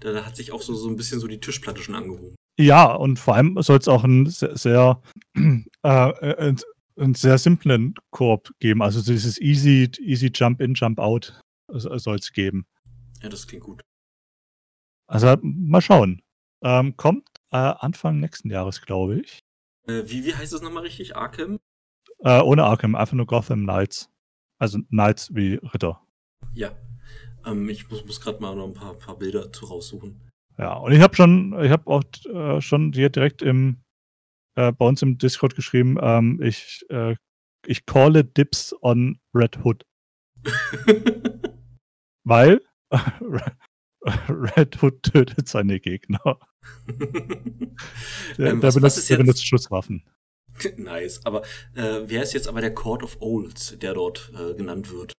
[0.00, 2.36] da, da hat sich auch so, so ein bisschen so die Tischplatte schon angehoben.
[2.58, 5.02] Ja, und vor allem soll es auch einen sehr, sehr,
[5.34, 6.60] äh, einen,
[6.96, 8.82] einen sehr simplen Koop geben.
[8.82, 11.38] Also dieses easy, easy Jump in, Jump out
[11.68, 12.66] soll es geben.
[13.22, 13.82] Ja, das klingt gut.
[15.08, 16.22] Also mal schauen.
[16.62, 19.40] Ähm, kommt äh, Anfang nächsten Jahres, glaube ich.
[19.86, 21.16] Äh, wie, wie heißt es nochmal richtig?
[21.16, 21.58] Arkham?
[22.20, 24.10] Äh, ohne Arkham, einfach nur Gotham Knights.
[24.58, 26.00] Also Knights wie Ritter.
[26.54, 26.76] Ja.
[27.44, 30.20] Ähm, ich muss, muss gerade mal noch ein paar, paar Bilder zu raussuchen.
[30.58, 33.82] Ja, und ich habe schon, ich habe auch äh, schon dir direkt im
[34.56, 37.14] äh, bei uns im Discord geschrieben, ähm, ich, äh,
[37.66, 39.84] ich calle Dips on Red Hood,
[42.24, 42.62] weil
[44.28, 46.38] Red Hood tötet seine Gegner.
[48.38, 50.02] Der, Ähm, der, was- was benutzt, der benutzt Schusswaffen.
[50.76, 51.20] nice.
[51.24, 51.42] Aber
[51.74, 55.12] äh, wer ist jetzt aber der Court of Owls, der dort äh, genannt wird?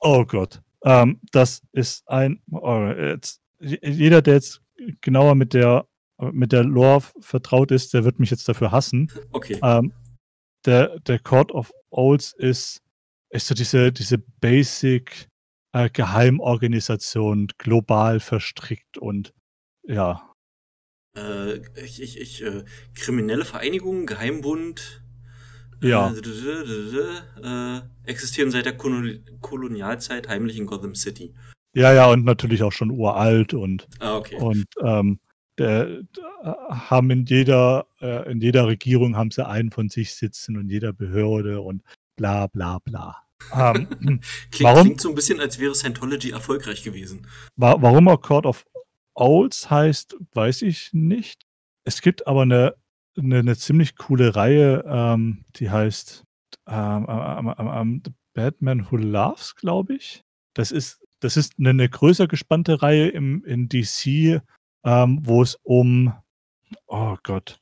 [0.00, 0.62] Oh Gott.
[0.84, 2.42] Ähm, das ist ein.
[2.50, 4.60] Oh, jetzt, jeder, der jetzt
[5.00, 5.86] genauer mit der,
[6.32, 9.10] mit der Lore vertraut ist, der wird mich jetzt dafür hassen.
[9.32, 9.58] Okay.
[9.62, 9.92] Ähm,
[10.66, 12.80] der, der Court of Owls ist,
[13.30, 15.28] ist so diese, diese Basic
[15.72, 19.34] äh, Geheimorganisation, global verstrickt und
[19.82, 20.30] ja.
[21.16, 25.02] Äh, ich, ich, ich, äh, kriminelle Vereinigung, Geheimbund.
[25.80, 26.10] Ja.
[26.12, 31.34] Äh, d- äh, existieren seit der Koloni Kolonialzeit heimlich in Gotham City.
[31.76, 34.36] Ja, ja, und natürlich auch schon uralt und, Ah, okay.
[34.36, 35.18] und ähm,
[35.58, 36.56] der, der,
[36.88, 40.92] haben in jeder, äh, in jeder Regierung haben sie einen von sich sitzen und jeder
[40.92, 41.82] Behörde und
[42.16, 43.16] bla bla bla.
[43.52, 44.22] Ähm, Klingt,
[44.60, 44.82] warum?
[44.84, 47.26] klingt so ein bisschen, als wäre Scientology erfolgreich gewesen.
[47.56, 48.64] Wa- Warum auch Court of
[49.14, 51.46] Owls heißt, weiß ich nicht.
[51.84, 52.74] Es gibt aber eine,
[53.16, 56.24] eine, eine ziemlich coole Reihe, ähm, die heißt
[56.66, 60.22] ähm, ähm, ähm, ähm, The Batman Who Laughs, glaube ich.
[60.54, 64.42] Das ist, das ist eine, eine größer gespannte Reihe im, in DC,
[64.84, 66.12] ähm, wo es um,
[66.86, 67.58] oh Gott,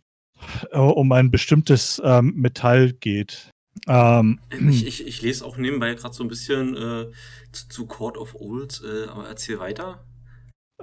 [0.70, 3.50] äh, um ein bestimmtes ähm, Metall geht.
[3.88, 7.10] Ähm, Ich, ich, ich lese auch nebenbei gerade so ein bisschen äh,
[7.52, 10.04] zu, zu Court of Owls, äh, aber erzähl weiter.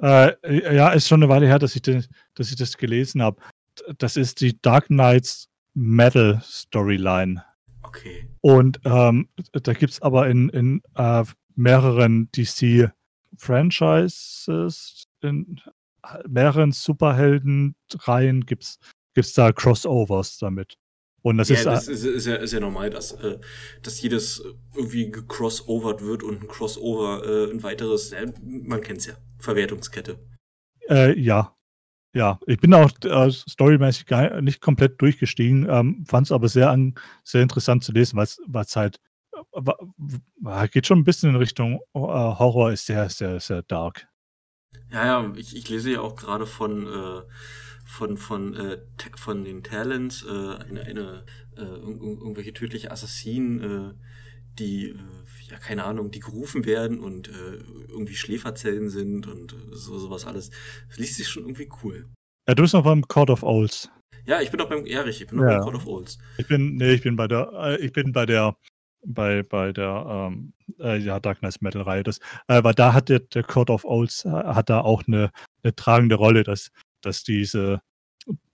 [0.01, 3.41] Äh, ja, ist schon eine Weile her, dass ich, den, dass ich das gelesen habe.
[3.97, 7.43] Das ist die Dark Knights Metal Storyline.
[7.83, 8.27] Okay.
[8.41, 11.23] Und ähm, da gibt es aber in, in äh,
[11.55, 15.61] mehreren DC-Franchises, in
[16.27, 18.79] mehreren Superhelden-Reihen gibt
[19.15, 20.77] es da Crossovers damit.
[21.21, 23.39] Und das ja, ist, das ist, ist, ja, ist ja normal, dass, äh,
[23.83, 24.43] dass jedes
[24.75, 30.19] irgendwie gecrossovert wird und ein Crossover äh, ein weiteres, äh, man kennt's ja, Verwertungskette.
[30.89, 31.55] Äh, ja.
[32.15, 36.71] Ja, ich bin auch äh, storymäßig gar nicht komplett durchgestiegen, ähm, fand es aber sehr,
[36.71, 38.99] an, sehr interessant zu lesen, weil es halt
[39.53, 44.07] äh, geht schon ein bisschen in Richtung äh, Horror, ist sehr, sehr, sehr dark.
[44.91, 47.21] Ja, ja, ich, ich lese ja auch gerade von, äh,
[47.89, 48.77] von, von, äh,
[49.15, 51.23] von den Talents, äh, eine, eine
[51.57, 53.93] äh, irgendwelche tödliche Assassinen, äh,
[54.59, 54.95] die, äh,
[55.49, 57.57] ja, keine Ahnung, die gerufen werden und äh,
[57.89, 60.51] irgendwie Schläferzellen sind und so, sowas alles.
[60.87, 62.07] Das liest sich schon irgendwie cool.
[62.47, 63.89] Ja, du bist noch beim Court of Owls.
[64.25, 65.55] Ja, ich bin noch beim, richtig, ich bin noch ja.
[65.55, 66.19] beim Court of Owls.
[66.37, 68.55] Ich bin, nee, ich bin bei der, äh, ich bin bei der,
[69.03, 72.03] bei, bei der, ähm, äh, ja, Dark Knight Metal Reihe.
[72.03, 75.31] Das, weil da hat der, der Court of Owls, hat da auch eine,
[75.63, 76.69] eine tragende Rolle, dass,
[77.01, 77.81] dass diese,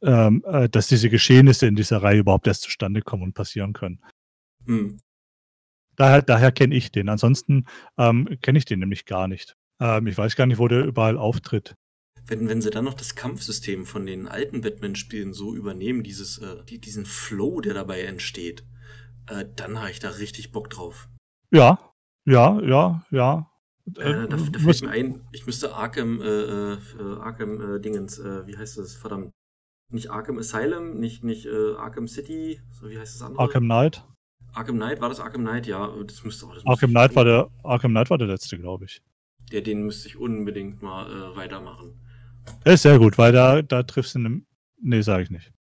[0.01, 4.01] ähm, äh, dass diese Geschehnisse in dieser Reihe überhaupt erst zustande kommen und passieren können.
[4.65, 4.99] Hm.
[5.95, 7.09] Daher, daher kenne ich den.
[7.09, 7.65] Ansonsten
[7.97, 9.55] ähm, kenne ich den nämlich gar nicht.
[9.79, 11.75] Ähm, ich weiß gar nicht, wo der überall auftritt.
[12.27, 16.63] Wenn, wenn sie dann noch das Kampfsystem von den alten Batman-Spielen so übernehmen, dieses, äh,
[16.65, 18.65] die, diesen Flow, der dabei entsteht,
[19.27, 21.07] äh, dann habe ich da richtig Bock drauf.
[21.51, 21.93] Ja,
[22.25, 23.51] ja, ja, ja.
[23.97, 26.77] Äh, da, da fällt mir ein, ich müsste Arkham, äh, äh,
[27.19, 29.31] Arkham äh, Dingens, äh, wie heißt das, verdammt,
[29.91, 33.43] nicht Arkham Asylum, nicht, nicht äh, Arkham City, so wie heißt das andere?
[33.43, 34.03] Arkham Knight.
[34.53, 35.67] Arkham Knight, war das Arkham Knight?
[35.67, 36.65] Ja, das müsste auch.
[36.65, 39.01] Arkham Knight war der Arkham Knight war der letzte, glaube ich.
[39.51, 42.01] Der, den müsste ich unbedingt mal äh, weitermachen.
[42.65, 44.47] Der ist sehr gut, weil da, da triffst du einen.
[44.81, 45.51] Nee, sage ich nicht.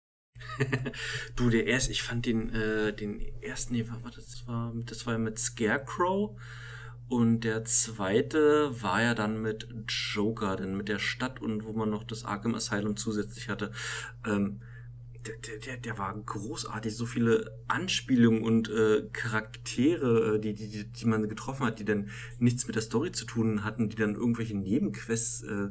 [1.35, 5.17] du, der erste, ich fand den, äh, den ersten, nee, war, das war, das war
[5.17, 6.39] mit Scarecrow.
[7.07, 11.89] Und der zweite war ja dann mit Joker, denn mit der Stadt und wo man
[11.89, 13.71] noch das Arkham Asylum zusätzlich hatte.
[14.25, 14.61] Ähm,
[15.27, 21.05] der, der, der war großartig, so viele Anspielungen und äh, Charaktere, äh, die, die, die
[21.05, 24.55] man getroffen hat, die dann nichts mit der Story zu tun hatten, die dann irgendwelche
[24.55, 25.69] Nebenquests äh,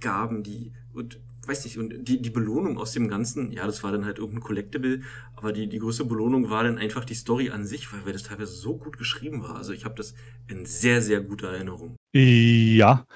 [0.00, 3.92] gaben, die und weiß nicht, und die, die Belohnung aus dem Ganzen, ja, das war
[3.92, 5.02] dann halt irgendein Collectible,
[5.36, 8.22] aber die, die größte Belohnung war dann einfach die Story an sich, weil, weil das
[8.22, 9.56] teilweise so gut geschrieben war.
[9.56, 10.14] Also ich habe das
[10.48, 11.96] in sehr, sehr guter Erinnerung.
[12.12, 13.06] Ja,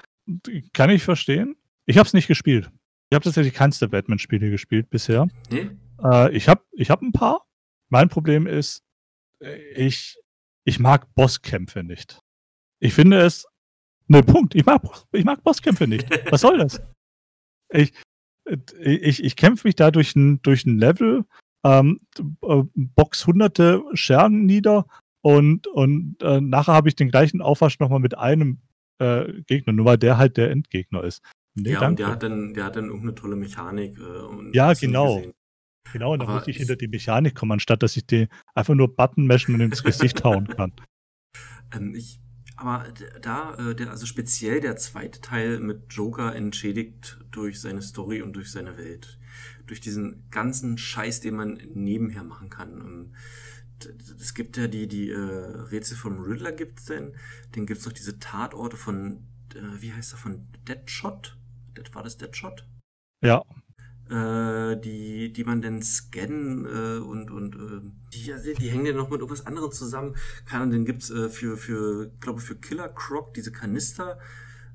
[0.73, 1.55] kann ich verstehen.
[1.85, 2.69] Ich habe es nicht gespielt.
[3.09, 5.27] Ich habe tatsächlich keins der Batman-Spiele gespielt bisher.
[5.49, 5.71] Nee?
[6.03, 7.45] Äh, ich habe ich hab ein paar.
[7.89, 8.83] Mein Problem ist,
[9.41, 10.19] äh, ich,
[10.63, 12.19] ich mag Bosskämpfe nicht.
[12.79, 13.47] Ich finde es.
[14.07, 14.55] Ne, Punkt.
[14.55, 16.07] Ich mag, ich mag Bosskämpfe nicht.
[16.31, 16.81] Was soll das?
[17.71, 17.93] Ich,
[18.81, 21.25] ich, ich kämpfe mich da durch ein, durch ein Level,
[21.63, 21.99] ähm,
[22.41, 24.85] äh, box hunderte Schergen nieder
[25.21, 28.59] und, und äh, nachher habe ich den gleichen Aufwasch nochmal mit einem
[28.99, 31.21] äh, Gegner, nur weil der halt der Endgegner ist.
[31.55, 31.89] Nee, ja, danke.
[31.89, 33.97] und der hat, dann, der hat dann irgendeine tolle Mechanik.
[33.97, 35.21] Äh, ja, genau.
[35.91, 38.95] Genau, und dann muss ich hinter die Mechanik kommen, anstatt dass ich den einfach nur
[38.95, 40.73] Button meshen und ins Gesicht hauen kann.
[41.71, 42.19] Ähm, ich,
[42.59, 42.91] aber
[43.21, 48.33] da, äh, der, also speziell der zweite Teil mit Joker entschädigt durch seine Story und
[48.33, 49.17] durch seine Welt.
[49.65, 53.15] Durch diesen ganzen Scheiß, den man nebenher machen kann.
[54.19, 57.15] Es gibt ja die, die äh, Rätsel vom Riddler gibt's denn.
[57.53, 59.23] Dann gibt's noch diese Tatorte von,
[59.55, 61.37] äh, wie heißt er, von Deadshot?
[61.93, 62.67] war das Deadshot?
[63.23, 63.41] Ja.
[64.09, 67.81] Äh, die, die man dann scannen äh, und, und äh,
[68.11, 70.15] die, die hängen ja noch mit irgendwas anderem zusammen.
[70.45, 74.17] Keine Ahnung, den gibt's äh, für, für, glaube für Killer Croc, diese Kanister,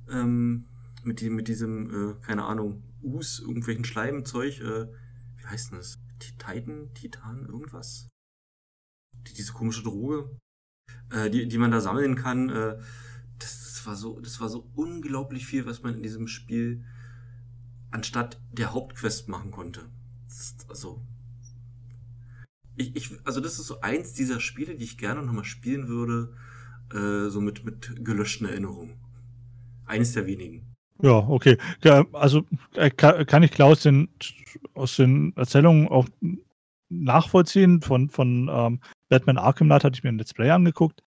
[0.08, 0.66] ähm,
[1.02, 4.86] mit, die, mit diesem, äh, keine Ahnung, Us, irgendwelchen Schleimzeug, äh,
[5.36, 5.98] wie heißt denn das?
[6.20, 8.08] Titan, Titan, irgendwas?
[9.26, 10.30] Die, diese komische Droge,
[11.10, 12.78] äh, die, die man da sammeln kann, äh,
[13.40, 16.84] das, das war so, das war so unglaublich viel, was man in diesem Spiel
[17.94, 19.82] anstatt der Hauptquest machen konnte.
[20.68, 21.00] Also,
[22.76, 26.34] ich, ich, also das ist so eins dieser Spiele, die ich gerne nochmal spielen würde,
[26.92, 28.98] äh, so mit, mit gelöschten Erinnerungen.
[29.86, 30.74] Eines der wenigen.
[31.02, 31.56] Ja, okay.
[32.12, 34.08] Also äh, kann ich Klaus den,
[34.74, 36.08] aus den Erzählungen auch
[36.88, 37.80] nachvollziehen.
[37.80, 41.04] Von, von ähm, Batman Arkham Knight hatte ich mir ein Let's Play angeguckt.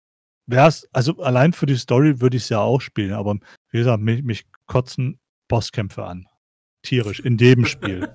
[0.47, 3.37] Wär's, also allein für die Story würde ich es ja auch spielen, aber
[3.70, 5.18] wie gesagt, mich, mich kotzen
[5.49, 6.28] Bosskämpfe an
[6.87, 8.09] tierisch in dem Spiel.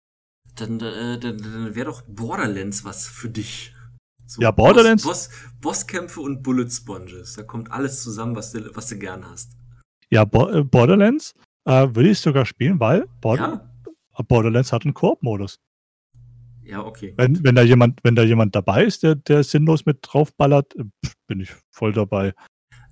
[0.56, 3.72] dann, äh, dann, dann wäre doch Borderlands was für dich.
[4.26, 5.04] So ja, Borderlands.
[5.04, 7.34] Boss, Boss, Bosskämpfe und Bullet Sponges.
[7.34, 9.56] Da kommt alles zusammen, was du, was du gern hast.
[10.10, 13.70] Ja, Bo äh, Borderlands äh, würde ich sogar spielen, weil Border
[14.18, 14.22] ja?
[14.24, 15.60] Borderlands hat einen Koop-Modus.
[16.62, 17.14] Ja, okay.
[17.16, 20.84] Wenn, wenn, da jemand, wenn da jemand dabei ist, der, der sinnlos mit draufballert, äh,
[21.28, 22.34] bin ich voll dabei.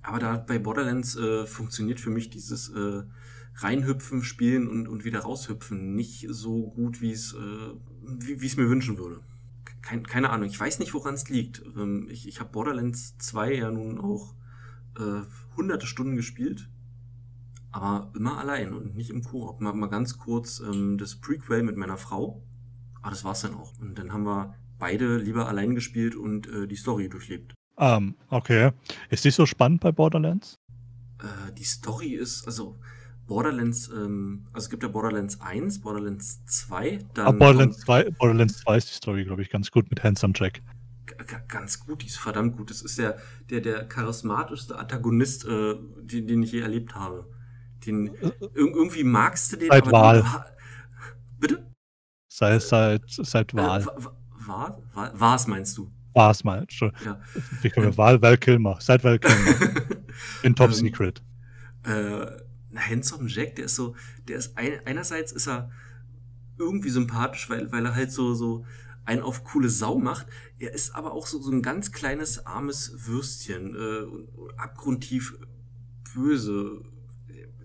[0.01, 3.03] Aber da bei Borderlands äh, funktioniert für mich dieses äh,
[3.57, 8.69] reinhüpfen, spielen und, und wieder raushüpfen nicht so gut, wie es äh, wie es mir
[8.69, 9.21] wünschen würde.
[9.81, 11.63] kein, keine Ahnung, ich weiß nicht, woran es liegt.
[11.77, 14.33] Ähm, ich ich habe Borderlands 2 ja nun auch
[14.97, 15.21] äh,
[15.55, 16.69] hunderte Stunden gespielt,
[17.71, 19.61] aber immer allein und nicht im Koop.
[19.61, 22.43] Mal, mal ganz kurz ähm, das Prequel mit meiner Frau,
[23.01, 23.73] aber das war's dann auch.
[23.79, 27.53] Und dann haben wir beide lieber allein gespielt und äh, die Story durchlebt.
[27.77, 28.71] Ähm, okay.
[29.09, 30.59] Ist die so spannend bei Borderlands?
[31.19, 32.77] Äh, die Story ist, also
[33.27, 37.27] Borderlands, ähm, also es gibt ja Borderlands 1, Borderlands 2, dann.
[37.27, 40.61] Ah, Borderlands 2, Borderlands 2 ist die Story, glaube ich, ganz gut mit Handsome Jack.
[41.47, 42.69] Ganz gut, die ist verdammt gut.
[42.69, 43.17] Das ist der,
[43.49, 47.27] der, der charismatischste Antagonist, äh, den, den ich je erlebt habe.
[47.85, 48.11] Den,
[48.53, 49.69] irgendwie magst du den.
[49.69, 50.21] Seit Wahl.
[50.21, 50.27] Du,
[51.39, 51.65] bitte?
[52.27, 53.81] Seit, seit, seit äh, Wahl.
[53.81, 53.85] Äh,
[54.47, 55.91] war, war, war es, meinst du?
[56.13, 56.65] War es mal.
[56.79, 57.19] Ja.
[57.61, 58.77] Wie können wir Wahl, Val Kilmer.
[58.79, 59.81] Seit Val Kilmer.
[60.43, 61.21] In Top ähm, Secret.
[61.83, 62.25] Äh,
[62.77, 63.95] Handsome Jack, der ist so,
[64.27, 65.71] der ist ein, einerseits ist er
[66.57, 68.65] irgendwie sympathisch, weil, weil er halt so, so
[69.05, 70.27] ein auf coole Sau macht.
[70.57, 74.05] Er ist aber auch so, so ein ganz kleines, armes Würstchen, äh,
[74.57, 75.37] abgrundtief
[76.13, 76.81] böse.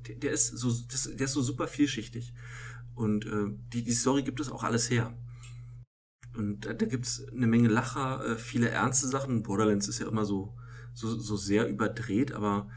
[0.06, 2.32] Der, der ist so, das, der ist so super vielschichtig.
[2.94, 5.16] Und äh, die, die Story gibt es auch alles her.
[6.36, 9.42] Und da, da gibt es eine Menge Lacher, äh, viele ernste Sachen.
[9.42, 10.54] Borderlands ist ja immer so,
[10.92, 12.68] so, so sehr überdreht, aber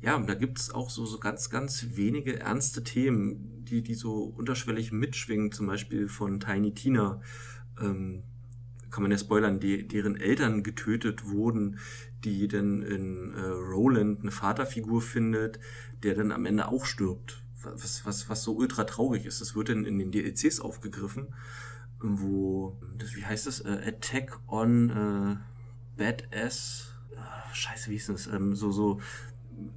[0.00, 4.24] ja, da gibt es auch so, so ganz, ganz wenige ernste Themen, die, die so
[4.24, 7.20] unterschwellig mitschwingen, zum Beispiel von Tiny Tina.
[7.80, 8.22] Ähm,
[8.90, 11.78] kann man ja spoilern, die, deren Eltern getötet wurden,
[12.24, 15.58] die dann in äh, Roland eine Vaterfigur findet,
[16.02, 17.42] der dann am Ende auch stirbt.
[17.62, 19.40] Was, was, was so ultra traurig ist.
[19.40, 21.34] Das wird dann in den DLCs aufgegriffen,
[22.00, 23.60] wo, das, wie heißt das?
[23.60, 25.36] Äh, Attack on äh,
[25.96, 26.92] Badass.
[27.12, 28.26] Äh, scheiße, wie ist das?
[28.28, 29.00] Ähm, so, so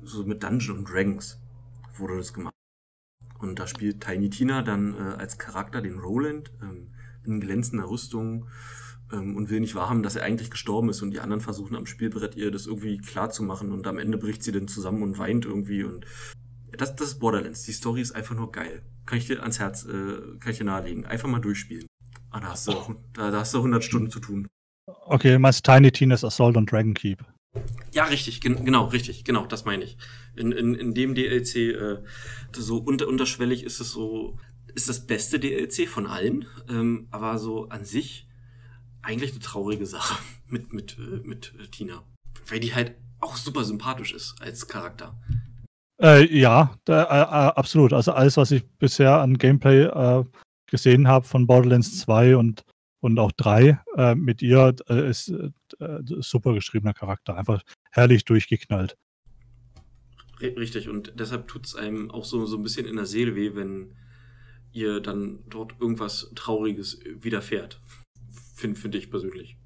[0.04, 1.40] so mit Dungeons Dragons
[1.98, 2.54] wurde das gemacht.
[3.40, 6.94] Und da spielt Tiny Tina dann äh, als Charakter den Roland ähm,
[7.26, 8.48] in glänzender Rüstung
[9.12, 11.86] ähm, und will nicht wahrhaben, dass er eigentlich gestorben ist und die anderen versuchen am
[11.86, 15.18] Spielbrett ihr das irgendwie klar zu machen und am Ende bricht sie dann zusammen und
[15.18, 16.06] weint irgendwie und
[16.78, 17.64] das, das ist Borderlands.
[17.64, 18.84] Die Story ist einfach nur geil.
[19.06, 21.06] Kann ich dir ans Herz, äh, kann ich dir nahelegen.
[21.06, 21.88] Einfach mal durchspielen.
[22.30, 22.74] Ah, da hast du,
[23.14, 24.48] da, da hast du 100 Stunden zu tun.
[25.06, 27.26] Okay, meinst Tiny Tina's Assault on Dragon Keep?
[27.92, 29.98] Ja, richtig, gen genau, richtig, genau, das meine ich.
[30.36, 31.98] In, in, in dem DLC, äh,
[32.56, 34.38] so unter, unterschwellig ist es so,
[34.76, 38.28] ist das beste DLC von allen, ähm, aber so an sich
[39.02, 42.04] eigentlich eine traurige Sache mit, mit, äh, mit äh, Tina.
[42.48, 45.20] Weil die halt auch super sympathisch ist als Charakter.
[46.02, 47.92] Äh, ja, da, äh, äh, absolut.
[47.92, 50.24] Also alles, was ich bisher an Gameplay
[50.68, 52.64] gesehen habe von Borderlands 2 und
[53.00, 55.50] und auch drei äh, mit ihr äh, ist äh,
[56.20, 58.98] super geschriebener Charakter, einfach herrlich durchgeknallt.
[60.42, 63.56] Richtig, und deshalb tut es einem auch so, so ein bisschen in der Seele weh,
[63.56, 63.96] wenn
[64.72, 67.82] ihr dann dort irgendwas Trauriges widerfährt.
[68.56, 69.58] Finde find ich persönlich.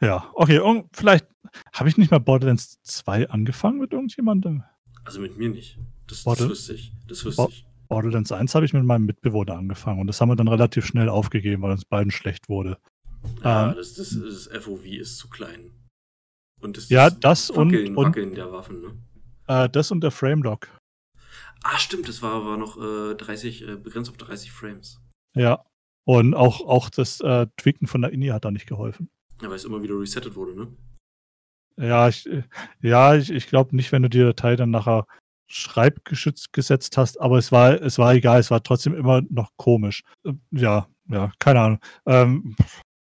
[0.00, 1.26] Ja, okay, und vielleicht
[1.72, 4.62] habe ich nicht mal Borderlands 2 angefangen mit irgendjemandem.
[5.04, 5.78] Also mit mir nicht.
[6.06, 6.92] Das, das wüsste ich.
[7.06, 7.66] Das wüsste ich.
[7.88, 11.08] Borderlands 1 habe ich mit meinem Mitbewohner angefangen und das haben wir dann relativ schnell
[11.08, 12.78] aufgegeben, weil uns beiden schlecht wurde.
[13.42, 15.70] Ja, ähm, das, das, das, FOV ist zu klein.
[16.60, 18.96] Und das, ja, das Wackeln, und, Wackeln der Waffen, ne?
[19.46, 20.68] Äh, das und der Framelock.
[21.62, 25.00] Ah, stimmt, das war, war noch äh, 30, äh, begrenzt auf 30 Frames.
[25.34, 25.64] Ja.
[26.06, 29.08] Und auch, auch das äh, Tweaken von der INI hat da nicht geholfen.
[29.40, 30.76] Ja, weil es immer wieder resettet wurde, ne?
[31.76, 32.28] Ja, ich,
[32.82, 35.06] ja, ich, ich glaube nicht, wenn du die Datei dann nachher
[35.46, 40.02] schreibgeschützt gesetzt hast, aber es war, es war egal, es war trotzdem immer noch komisch.
[40.24, 41.78] Äh, ja, ja, keine Ahnung.
[42.06, 42.56] Ähm,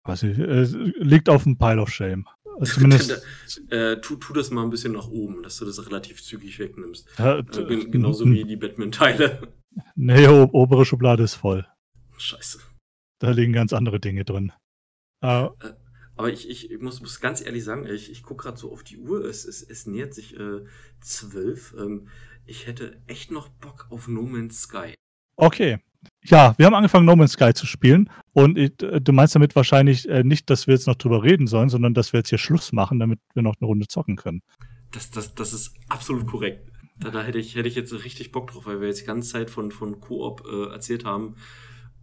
[0.04, 2.26] weiß nicht, es liegt auf dem Pile of Shame.
[2.64, 3.24] Zumindest.
[3.70, 7.08] äh, tu, tu das mal ein bisschen nach oben, dass du das relativ zügig wegnimmst.
[7.18, 9.42] Äh, genauso wie die Batman-Teile.
[9.96, 11.66] Nee, obere Schublade ist voll.
[12.18, 12.60] Scheiße.
[13.20, 14.52] Da liegen ganz andere Dinge drin.
[15.24, 15.50] Äh, äh
[16.18, 18.98] aber ich, ich muss, muss ganz ehrlich sagen, ich, ich gucke gerade so auf die
[18.98, 20.66] Uhr, es, es, es nähert sich äh,
[21.00, 21.74] zwölf.
[21.80, 22.10] Ähm,
[22.46, 24.94] ich hätte echt noch Bock auf No Man's Sky.
[25.36, 25.80] Okay.
[26.24, 28.10] Ja, wir haben angefangen, No Man's Sky zu spielen.
[28.34, 31.48] Und ich, äh, du meinst damit wahrscheinlich äh, nicht, dass wir jetzt noch drüber reden
[31.48, 34.42] sollen, sondern dass wir jetzt hier Schluss machen, damit wir noch eine Runde zocken können.
[34.92, 36.72] Das, das, das ist absolut korrekt.
[36.98, 39.32] Da, da hätte, ich, hätte ich jetzt richtig Bock drauf, weil wir jetzt die ganze
[39.32, 41.36] Zeit von, von Koop äh, erzählt haben.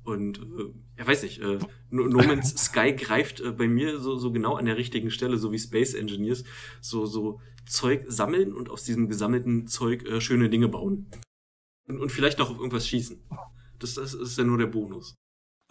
[0.04, 1.58] Und äh, ja, weiß nicht, äh,
[1.90, 5.36] no, no Man's Sky greift äh, bei mir so, so genau an der richtigen Stelle,
[5.36, 6.44] so wie Space Engineers,
[6.80, 11.10] so, so Zeug sammeln und aus diesem gesammelten Zeug äh, schöne Dinge bauen.
[11.88, 13.20] Und, und, vielleicht noch auf irgendwas schießen.
[13.78, 15.14] Das, das ist ja nur der Bonus.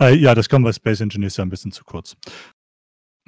[0.01, 2.15] Äh, ja, das kommt bei Space Engineers ja ein bisschen zu kurz.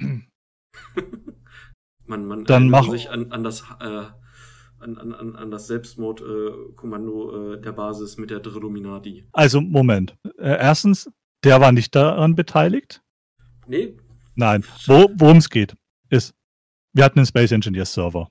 [2.06, 4.06] man man Dann mach sich an, an das äh,
[4.78, 9.28] an, an, an das Selbstmordkommando äh, der Basis mit der Drilluminati.
[9.32, 10.16] Also, Moment.
[10.38, 11.10] Äh, erstens,
[11.44, 13.02] der war nicht daran beteiligt.
[13.66, 13.94] Nee,
[14.40, 15.76] Nein, Wo, worum es geht,
[16.08, 16.34] ist,
[16.94, 18.30] wir hatten einen Space Engineers Server.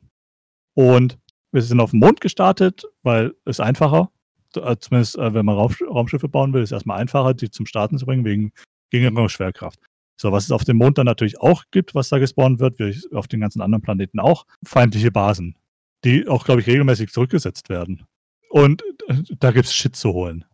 [0.73, 1.17] Und
[1.51, 4.11] wir sind auf dem Mond gestartet, weil es einfacher,
[4.55, 7.97] äh, zumindest äh, wenn man Raumschiffe bauen will, ist es erstmal einfacher, die zum Starten
[7.97, 8.51] zu bringen, wegen
[8.91, 9.79] geringerer Schwerkraft.
[10.19, 13.15] So, was es auf dem Mond dann natürlich auch gibt, was da gespawnt wird, wie
[13.15, 15.55] auf den ganzen anderen Planeten auch, feindliche Basen,
[16.03, 18.05] die auch, glaube ich, regelmäßig zurückgesetzt werden.
[18.49, 20.45] Und äh, da gibt es Shit zu holen.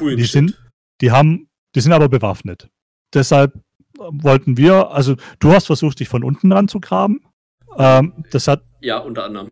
[0.00, 0.16] Cool.
[0.16, 0.60] Die sind,
[1.00, 2.68] die haben, die sind aber bewaffnet.
[3.14, 3.60] Deshalb
[3.98, 7.20] wollten wir, also du hast versucht, dich von unten ranzugraben.
[7.76, 8.64] Ähm, das hat.
[8.80, 9.50] Ja, unter anderem.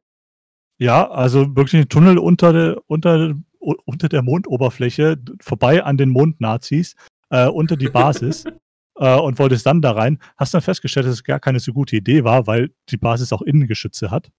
[0.80, 6.96] Ja, also wirklich ein Tunnel unter der, unter, unter der Mondoberfläche, vorbei an den Mondnazis,
[7.28, 8.44] äh, unter die Basis.
[8.96, 10.18] äh, und wolltest dann da rein.
[10.38, 13.42] Hast dann festgestellt, dass es gar keine so gute Idee war, weil die Basis auch
[13.42, 14.30] Innengeschütze hat.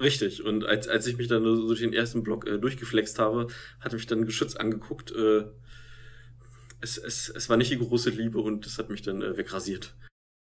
[0.00, 0.44] Richtig.
[0.44, 3.46] Und als, als ich mich dann durch den ersten Block äh, durchgeflext habe,
[3.78, 5.12] hatte mich dann ein Geschütz angeguckt.
[5.12, 5.44] Äh,
[6.80, 9.94] es, es, es war nicht die große Liebe und das hat mich dann äh, wegrasiert.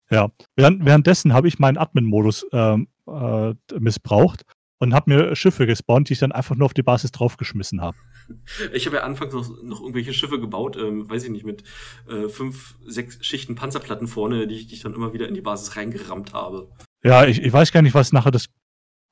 [0.10, 4.44] Ja, Während, währenddessen habe ich meinen Admin-Modus ähm, äh, missbraucht
[4.80, 7.98] und habe mir Schiffe gespawnt, die ich dann einfach nur auf die Basis draufgeschmissen habe.
[8.72, 11.64] Ich habe ja anfangs noch, noch irgendwelche Schiffe gebaut, ähm, weiß ich nicht, mit
[12.08, 15.42] äh, fünf, sechs Schichten Panzerplatten vorne, die ich, die ich dann immer wieder in die
[15.42, 16.70] Basis reingerammt habe.
[17.04, 18.48] Ja, ich, ich weiß gar nicht, was nachher das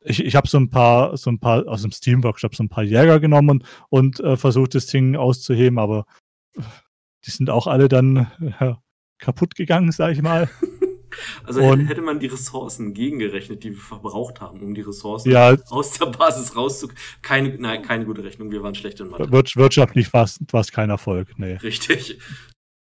[0.03, 2.83] ich, ich habe so ein paar, so ein paar aus dem Steam-Workshop so ein paar
[2.83, 6.05] Jäger genommen und, und äh, versucht, das Ding auszuheben, aber
[7.25, 8.73] die sind auch alle dann äh,
[9.19, 10.49] kaputt gegangen, sag ich mal.
[11.43, 15.55] Also und, hätte man die Ressourcen gegengerechnet, die wir verbraucht haben, um die Ressourcen ja,
[15.69, 17.01] aus der Basis rauszukommen.
[17.21, 19.31] Keine, nein, keine gute Rechnung, wir waren schlecht in Mathe.
[19.31, 21.55] wirtschaftlich war es kein Erfolg, nee.
[21.55, 22.19] Richtig.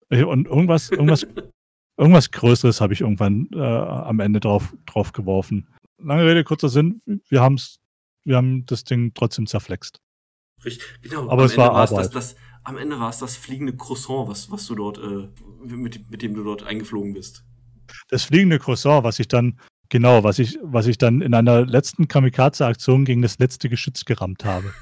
[0.09, 1.25] Und irgendwas, irgendwas,
[1.97, 5.67] irgendwas Größeres habe ich irgendwann äh, am Ende drauf, drauf geworfen
[6.03, 7.79] lange Rede, kurzer Sinn, wir, haben's,
[8.23, 10.01] wir haben das Ding trotzdem zerflext.
[10.63, 11.29] Richtig, genau.
[11.29, 12.05] Aber am es Ende war Arbeit.
[12.05, 15.29] Das, das, am Ende war es das fliegende Croissant, was, was du dort, äh,
[15.65, 17.43] mit, mit dem du dort eingeflogen bist.
[18.09, 19.59] Das fliegende Croissant, was ich dann,
[19.89, 24.45] genau, was ich, was ich dann in einer letzten Kamikaze-Aktion gegen das letzte Geschütz gerammt
[24.45, 24.73] habe.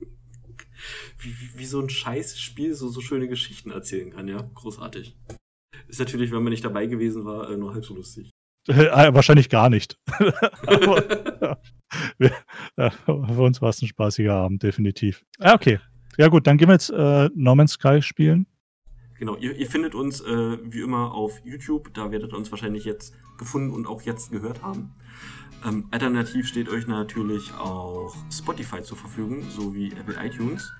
[1.18, 4.42] wie, wie, wie, so ein scheiß Spiel so, so schöne Geschichten erzählen kann, ja.
[4.54, 5.16] Großartig.
[5.88, 8.30] Ist natürlich, wenn man nicht dabei gewesen war, äh, nur halb so lustig.
[8.68, 9.98] Äh, wahrscheinlich gar nicht.
[10.66, 11.58] Aber,
[12.76, 15.24] ja, für uns war es ein spaßiger Abend, definitiv.
[15.40, 15.80] Ja, okay.
[16.18, 18.46] Ja gut, dann gehen wir jetzt äh, No Man's Sky spielen.
[19.22, 22.84] Genau, ihr, ihr findet uns äh, wie immer auf YouTube, da werdet ihr uns wahrscheinlich
[22.84, 24.90] jetzt gefunden und auch jetzt gehört haben.
[25.64, 30.72] Ähm, alternativ steht euch natürlich auch Spotify zur Verfügung, sowie Apple iTunes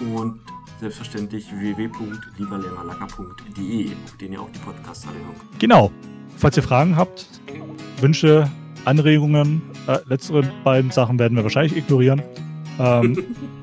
[0.00, 0.40] und
[0.80, 5.36] selbstverständlich www.lieberlämmerlacker.de, auf den ihr auch die Podcasts anhört.
[5.58, 5.92] Genau,
[6.38, 7.28] Falls ihr Fragen habt,
[8.00, 8.50] Wünsche,
[8.86, 12.22] Anregungen, äh, letztere beiden Sachen werden wir wahrscheinlich ignorieren.
[12.78, 13.26] Ähm,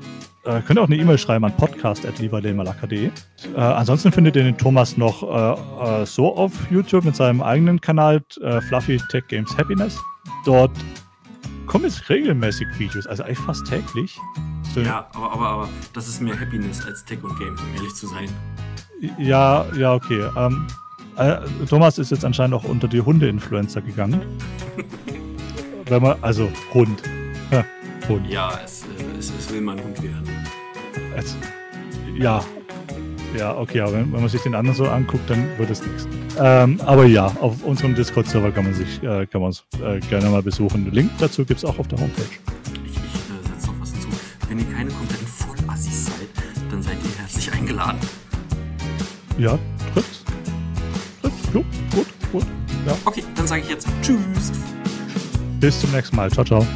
[0.44, 3.06] äh, könnt ihr auch eine E-Mail schreiben an podcast.lieberlemalaka.de.
[3.06, 3.10] Äh,
[3.56, 8.22] ansonsten findet ihr den Thomas noch äh, äh, so auf YouTube mit seinem eigenen Kanal
[8.40, 9.98] äh, Fluffy Tech Games Happiness.
[10.44, 10.72] Dort
[11.66, 14.18] kommen jetzt regelmäßig Videos, also eigentlich fast täglich.
[14.74, 17.94] So ja, aber, aber, aber das ist mehr Happiness als Tech und Games, um ehrlich
[17.94, 18.28] zu sein.
[19.18, 20.28] Ja, ja, okay.
[20.36, 20.66] Ähm,
[21.16, 21.38] äh,
[21.68, 24.22] Thomas ist jetzt anscheinend auch unter die Hunde-Influencer gegangen.
[25.86, 27.02] Wenn man, also Hund.
[27.50, 27.64] Ja,
[28.08, 28.26] Hund.
[28.28, 30.31] Ja, es, äh, es, es will mal ein Hund werden.
[31.16, 31.36] Es,
[32.14, 32.42] ja.
[33.36, 36.06] Ja, okay, aber wenn, wenn, man sich den anderen so anguckt, dann wird es nichts.
[36.38, 39.52] Ähm, aber ja, auf unserem Discord-Server kann man sich äh, kann man
[39.82, 40.84] äh, gerne mal besuchen.
[40.84, 42.22] Den Link dazu gibt es auch auf der Homepage.
[42.84, 44.08] Ich, ich äh, setze noch was dazu.
[44.48, 46.28] Wenn ihr keine kompletten Vollassis seid,
[46.70, 47.98] dann seid ihr herzlich eingeladen.
[49.38, 49.58] Ja,
[49.94, 50.24] trifft's.
[51.54, 52.44] Jo, gut, gut.
[52.86, 52.96] Ja.
[53.04, 54.52] Okay, dann sage ich jetzt Tschüss.
[55.60, 56.30] Bis zum nächsten Mal.
[56.30, 56.66] Ciao, ciao.